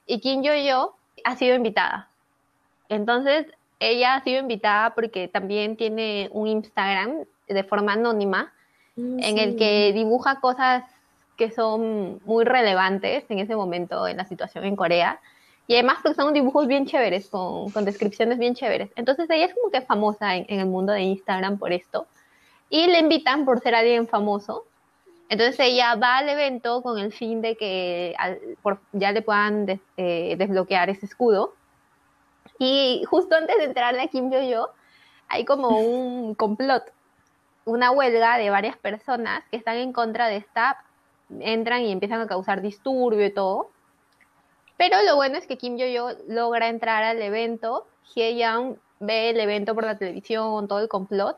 [0.05, 2.09] y Kim Yo-Yo ha sido invitada.
[2.89, 3.47] Entonces,
[3.79, 8.53] ella ha sido invitada porque también tiene un Instagram de forma anónima
[8.95, 10.83] mm, en el que dibuja cosas
[11.37, 15.19] que son muy relevantes en ese momento en la situación en Corea.
[15.67, 18.91] Y además porque son dibujos bien chéveres, con, descripciones bien chéveres.
[18.95, 22.07] Entonces ella es como que famosa en, el mundo de Instagram por esto.
[22.69, 24.65] Y le invitan por ser alguien famoso.
[25.27, 28.15] Entonces ella va al evento con el fin de que
[28.91, 31.53] ya le puedan eh, desbloquear ese escudo.
[32.59, 34.69] Y justo antes de entrarle a Kim Yo-Yo,
[35.27, 36.83] hay como un complot,
[37.65, 40.83] una huelga de varias personas que están en contra de esta
[41.39, 43.69] entran y empiezan a causar disturbio y todo.
[44.77, 49.73] Pero lo bueno es que Kim Yo-Yo logra entrar al evento, Hye-Young ve el evento
[49.73, 51.37] por la televisión, todo el complot,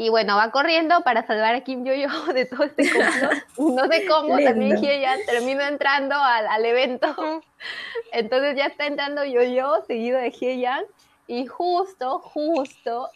[0.00, 3.76] y bueno, va corriendo para salvar a Kim Yo-Yo de todo este complot.
[3.76, 7.42] No sé cómo, también Hye-Young termina entrando al, evento.
[8.12, 10.84] Entonces ya está entrando Yo-Yo, seguido de Hye-Young,
[11.26, 13.10] y justo, justo,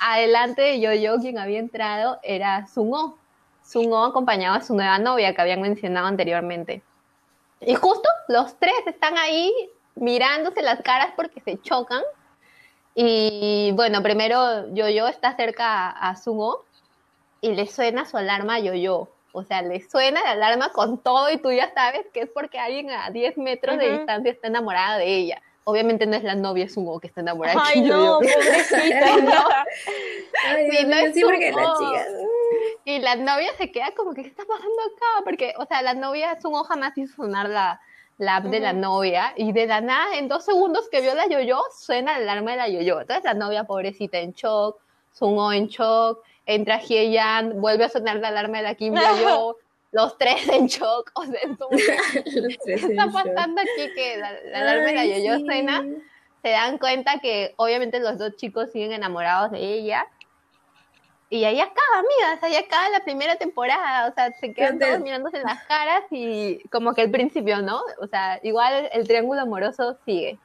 [0.00, 3.18] adelante de Yo-Yo, quien había entrado, era Sungo.
[3.62, 6.82] Sungo acompañaba a su nueva novia que habían mencionado anteriormente.
[7.60, 9.52] Y justo los tres están ahí
[9.94, 12.02] mirándose las caras porque se chocan.
[12.94, 16.64] Y bueno, primero Yo-Yo está cerca a, Sungo
[17.40, 19.08] y le suena su alarma a Yo-Yo.
[19.32, 22.60] O sea, le suena la alarma con todo y tú ya sabes que es porque
[22.60, 25.42] alguien a 10 metros de distancia está enamorada de ella.
[25.64, 29.48] Obviamente no es la novia Sungo que está enamorada Ay, de no, pobrecita, no.
[30.46, 32.06] Ay, sí, no es porque la chica...
[32.84, 35.24] Y la novia se queda como que, ¿qué está pasando acá?
[35.24, 37.80] Porque, o sea, la novia Sungo jamás hizo sonar la,
[38.18, 41.26] la app de la novia y de la nada, en dos segundos que vio la
[41.26, 43.00] yo-yo, suena el alarma de la yo-yo.
[43.00, 44.80] Entonces la novia pobrecita en shock,
[45.12, 49.56] Sungo en shock, entra Hye-Yan, vuelve a sonar la alarma de la Kim Yo-Yo,
[49.92, 51.40] los tres en shock, o sea,
[52.64, 53.92] ¿qué está pasando aquí?
[53.94, 55.84] Que la, alarma de la yo-yo suena,
[56.42, 60.06] se dan cuenta que obviamente los dos chicos siguen enamorados de ella
[61.34, 65.38] y ahí acaba, amigas, ahí acaba la primera temporada, o sea, se quedan todos mirándose
[65.38, 67.82] en las caras y como que el principio, ¿no?
[68.00, 70.38] O sea, igual el triángulo amoroso sigue.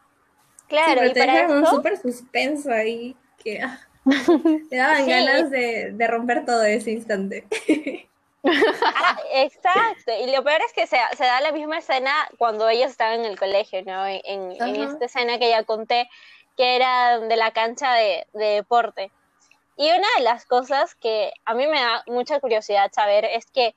[0.67, 1.53] Claro, y para eso...
[1.53, 3.79] un súper suspenso ahí que ah,
[4.71, 7.45] te daban ganas de, de, romper todo ese instante.
[8.41, 12.89] Ah, exacto, y lo peor es que se, se, da la misma escena cuando ellos
[12.89, 14.07] estaban en el colegio, ¿no?
[14.07, 16.09] En, en, esta escena que ya conté,
[16.55, 19.11] que era de la cancha de, de deporte
[19.80, 23.73] y una de las cosas que a mí me da mucha curiosidad saber es que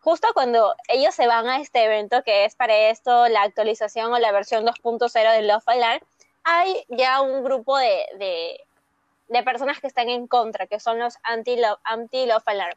[0.00, 4.18] justo cuando ellos se van a este evento, que es para esto la actualización o
[4.18, 6.00] la versión 2.0 de Love Alarm,
[6.42, 8.58] hay ya un grupo de,
[9.28, 12.76] de, personas que están en contra, que son los anti-Love anti -love Alarm.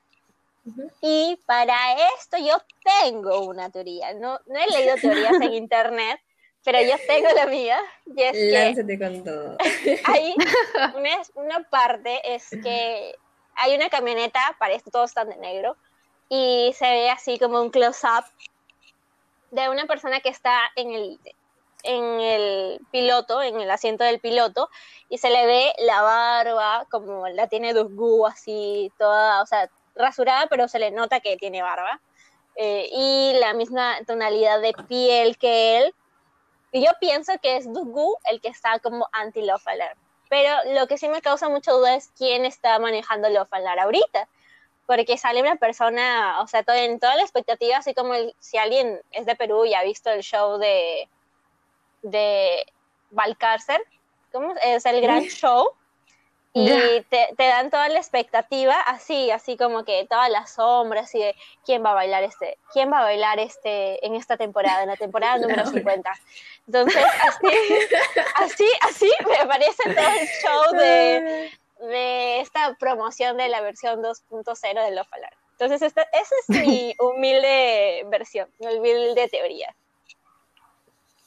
[1.02, 1.78] Y para
[2.16, 2.58] esto yo
[3.02, 4.14] tengo una teoría.
[4.14, 6.22] No, no he leído teorías en internet,
[6.68, 7.80] pero yo tengo la mía,
[8.14, 9.56] y es Lánzate con todo.
[10.04, 10.36] hay
[10.96, 13.16] una, una, parte es que
[13.56, 15.78] hay una camioneta, para esto todos están de negro,
[16.28, 18.26] y se ve así como un close-up
[19.52, 21.20] de una persona que está en el,
[21.84, 24.70] en el piloto, en el asiento del piloto,
[25.08, 30.48] y se le ve la barba, como la tiene Dusgu, así toda, o sea, rasurada,
[30.48, 32.02] pero se le nota que tiene barba.
[32.58, 35.96] Eh, y la misma tonalidad de piel que él,
[36.74, 39.66] yo pienso que es Dugu el que está como anti-Love
[40.30, 43.50] Pero lo que sí me causa mucha duda es quién está manejando Love
[43.80, 44.28] ahorita.
[44.86, 49.02] Porque sale una persona, o sea, todo, en toda la expectativa, así como si alguien
[49.12, 51.10] es de Perú y ha visto el show de,
[52.04, 52.66] de
[53.12, 53.82] Valcárcel,
[54.32, 55.72] ¿cómo es el gran show?
[56.66, 61.36] Y te, dan toda la expectativa así, así como que todas las sombras y de
[61.66, 64.96] quién va a bailar este, quién va a bailar este en esta temporada, en la
[64.96, 66.12] temporada número 50.
[66.68, 67.48] Entonces, así,
[68.36, 71.52] así, así me parece todo el show de,
[71.88, 75.38] de esta promoción de la versión 2.0 de Love Alarm.
[75.60, 79.76] Entonces, esta, esa es mi humilde versión, mi humilde teoría.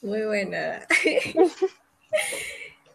[0.02, 0.86] Muy buena.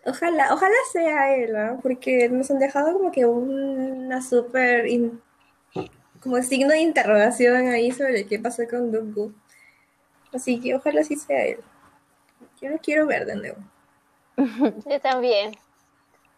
[0.06, 1.80] Ojalá, ojalá sea él, ¿no?
[1.82, 4.86] Porque nos han dejado como que una súper
[6.20, 9.34] como signo de interrogación ahí sobre qué pasó con Dooku.
[10.34, 11.60] Así que ojalá sí sea él.
[12.62, 13.58] Yo lo quiero ver de nuevo.
[14.86, 15.56] Yo también.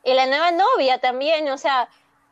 [0.03, 1.89] Y la nueva novia también, o sea,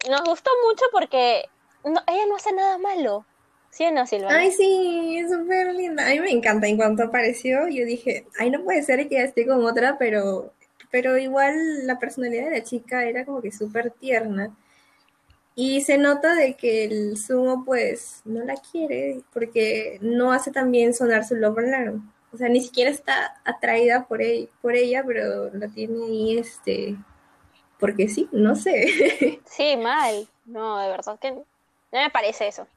[0.09, 1.43] nos gustó mucho porque
[1.83, 3.25] ella no hace nada malo.
[3.69, 4.29] ¿Sí o no, Silva?
[4.31, 6.05] Ay, sí, es súper linda.
[6.05, 6.67] A mí me encanta.
[6.67, 10.53] En cuanto apareció, yo dije, ay, no puede ser que esté con otra, pero,
[10.95, 14.55] pero igual la personalidad de la chica era como que súper tierna.
[15.53, 20.71] Y se nota de que el sumo, pues, no la quiere porque no hace tan
[20.71, 22.13] bien sonar su love alarm.
[22.31, 26.95] O sea, ni siquiera está atraída por, él, por ella, pero la tiene ahí, este,
[27.77, 29.41] porque sí, no sé.
[29.45, 30.29] Sí, mal.
[30.45, 31.45] No, de verdad que no
[31.91, 32.67] me parece eso.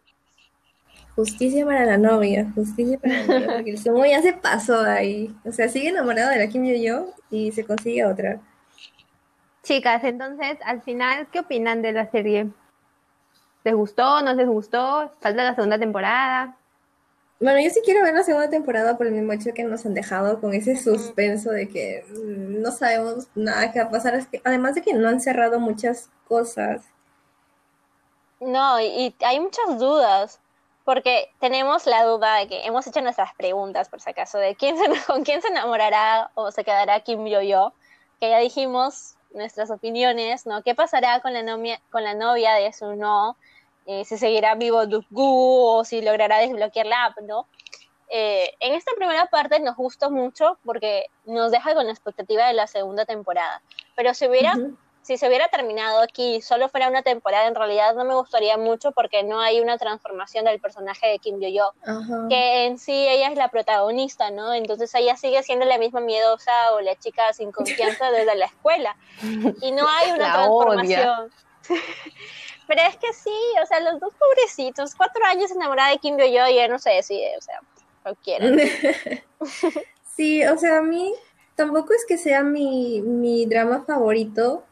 [1.19, 5.35] Justicia para la novia, justicia para la novia, porque el sumo ya se pasó ahí.
[5.45, 8.41] O sea, sigue enamorado de la Kim Yo-yo y se consigue otra.
[9.65, 12.47] Chicas, entonces, al final, ¿qué opinan de la serie?
[13.65, 14.23] ¿Les gustó?
[14.23, 15.13] ¿No les gustó?
[15.21, 16.57] ¿Falta la segunda temporada?
[17.41, 19.95] Bueno, yo sí quiero ver la segunda temporada por el mismo hecho que nos han
[19.95, 24.25] dejado con ese suspenso de que mm, no sabemos nada que va a pasar.
[24.45, 26.85] Además de que no han cerrado muchas cosas.
[28.39, 30.41] No, y hay muchas dudas,
[30.89, 34.79] porque tenemos la duda de que hemos hecho nuestras preguntas, por si acaso, de quién
[34.79, 37.75] se, con quién se enamorará o se quedará Kim Yo-yo,
[38.19, 40.63] que ya dijimos nuestras opiniones, ¿no?
[40.63, 43.37] ¿Qué pasará con la novia, con la novia de su no?
[43.85, 47.47] Eh, si seguirá vivo Dukgu o si logrará desbloquear la app, ¿no?
[48.09, 52.55] Eh, en esta primera parte nos gustó mucho porque nos deja con la expectativa de
[52.55, 53.61] la segunda temporada.
[53.95, 54.55] Pero si hubiera,
[55.09, 58.93] si se hubiera terminado aquí, solo fuera una temporada, en realidad no me gustaría mucho
[58.93, 61.73] porque no hay una transformación del personaje de Kim Yo-yo,
[62.29, 64.53] que en sí ella es la protagonista, ¿no?
[64.53, 68.99] Entonces ella sigue siendo la misma miedosa o la chica sin confianza desde la escuela.
[69.63, 71.33] Y no hay una transformación.
[72.69, 76.49] Pero es que sí, o sea, los dos pobrecitos, cuatro años enamorada de Kim Yo-yo
[76.49, 77.63] y ya no se decide, o sea,
[78.03, 78.45] cualquiera.
[80.17, 81.15] sí, o sea, a mí
[81.55, 84.65] tampoco es que sea mi, mi drama favorito.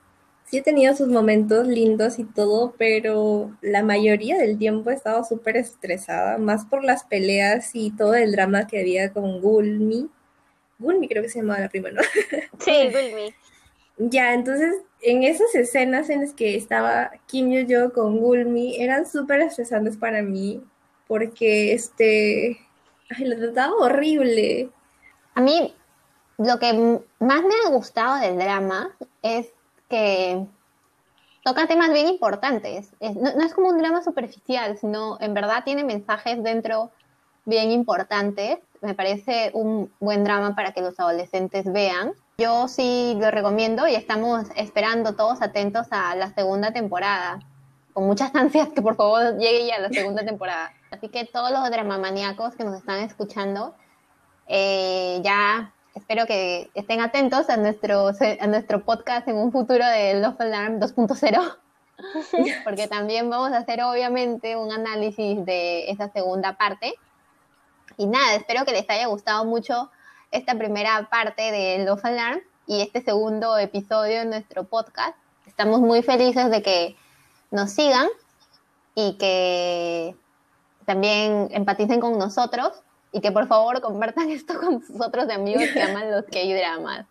[0.49, 5.25] Sí he tenido sus momentos lindos y todo, pero la mayoría del tiempo he estado
[5.25, 10.09] súper estresada, más por las peleas y todo el drama que había con Gulmi.
[10.79, 12.01] Gulmi creo que se llamaba la prima, ¿no?
[12.61, 13.35] Sí, Gulmi.
[13.99, 19.07] Ya, entonces en esas escenas en las que estaba Kim Yo Yo con Gulmi eran
[19.07, 20.63] súper estresantes para mí
[21.09, 22.59] porque este
[23.11, 24.71] ay, lo trataba horrible.
[25.35, 25.75] A mí
[26.39, 26.73] lo que
[27.19, 29.49] más me ha gustado del drama es
[29.89, 30.47] que
[31.45, 32.93] toca temas bien importantes.
[33.01, 36.91] no, no, es como un drama superficial, sino en verdad tiene mensajes dentro
[37.45, 38.59] bien importantes.
[38.83, 42.13] Me parece un buen drama para que los adolescentes vean.
[42.39, 47.39] Yo sí lo recomiendo y estamos esperando todos atentos a la segunda temporada.
[47.95, 50.73] Con muchas ansias que por favor llegue ya la segunda temporada.
[50.91, 53.75] Así que todos los dramamaníacos que nos están escuchando,
[54.49, 60.21] eh, ya espero que estén atentos a nuestro, a nuestro podcast en un futuro de
[60.21, 61.57] Love Alarm 2.0.
[62.65, 66.95] Porque también vamos a hacer obviamente un análisis de esa segunda parte.
[67.97, 69.91] Y nada, espero que les haya gustado mucho
[70.31, 75.17] esta primera parte de Love Alarm y este segundo episodio de nuestro podcast.
[75.47, 76.97] Estamos muy felices de que
[77.51, 78.09] nos sigan
[78.95, 80.15] y que
[80.85, 82.83] también empaticen con nosotros
[83.13, 87.07] y que por favor compartan esto con sus otros amigos que aman los K-dramas.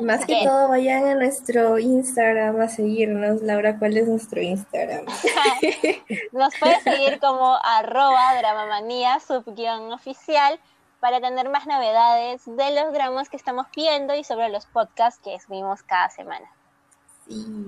[0.00, 3.42] Más que todo, vayan a nuestro Instagram a seguirnos.
[3.42, 5.04] Laura, ¿cuál es nuestro Instagram?
[6.32, 10.58] Nos puedes seguir como arroba dramamanía subguión oficial
[11.00, 15.38] para tener más novedades de los dramas que estamos viendo y sobre los podcasts que
[15.38, 16.50] subimos cada semana.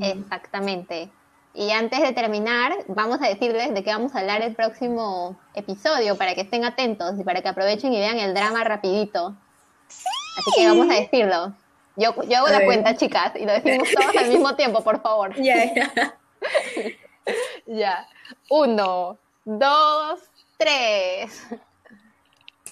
[0.00, 1.10] Exactamente.
[1.54, 6.16] Y antes de terminar, vamos a decirles de qué vamos a hablar el próximo episodio
[6.16, 9.36] para que estén atentos y para que aprovechen y vean el drama rapidito.
[10.38, 11.52] Así que vamos a decirlo.
[11.96, 15.34] Yo, yo hago la cuenta, chicas, y lo decimos todos al mismo tiempo, por favor.
[15.42, 16.18] Ya, ya.
[17.66, 18.08] ya.
[18.48, 20.20] Uno, dos,
[20.56, 21.46] tres.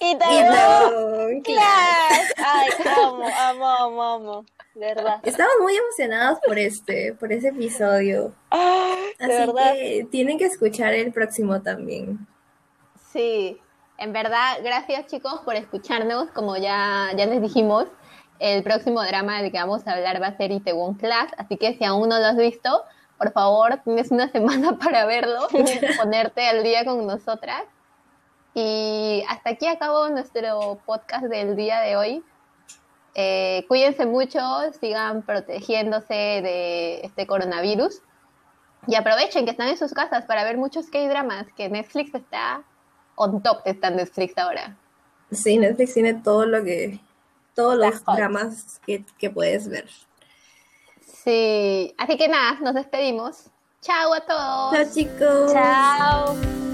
[0.01, 2.31] Y también Clash.
[2.39, 4.45] Ay, amo, amo, amo, amo.
[4.75, 5.21] Verdad.
[5.23, 8.33] Estamos muy emocionados por este, por ese episodio.
[8.51, 9.73] Así verdad.
[9.73, 12.27] que tienen que escuchar el próximo también.
[13.13, 13.61] Sí,
[13.99, 16.31] en verdad, gracias chicos por escucharnos.
[16.31, 17.87] Como ya, ya les dijimos,
[18.39, 21.33] el próximo drama del que vamos a hablar va a ser Itaewon Class.
[21.37, 22.85] Así que si aún no lo has visto,
[23.19, 25.49] por favor, tienes una semana para verlo,
[25.99, 27.65] ponerte al día con nosotras.
[28.55, 32.25] Y hasta aquí acabó nuestro podcast del día de hoy.
[33.15, 34.41] Eh, cuídense mucho,
[34.81, 38.01] sigan protegiéndose de este coronavirus
[38.87, 42.63] y aprovechen que están en sus casas para ver muchos K-dramas, que Netflix está
[43.17, 44.77] on top de esta Netflix ahora.
[45.31, 47.01] Sí, Netflix tiene todo lo que,
[47.55, 49.89] todos los dramas que, que puedes ver.
[51.05, 53.51] Sí, así que nada, nos despedimos.
[53.83, 54.73] Chao a todos.
[54.73, 55.53] Chao chicos.
[55.53, 56.70] Chao.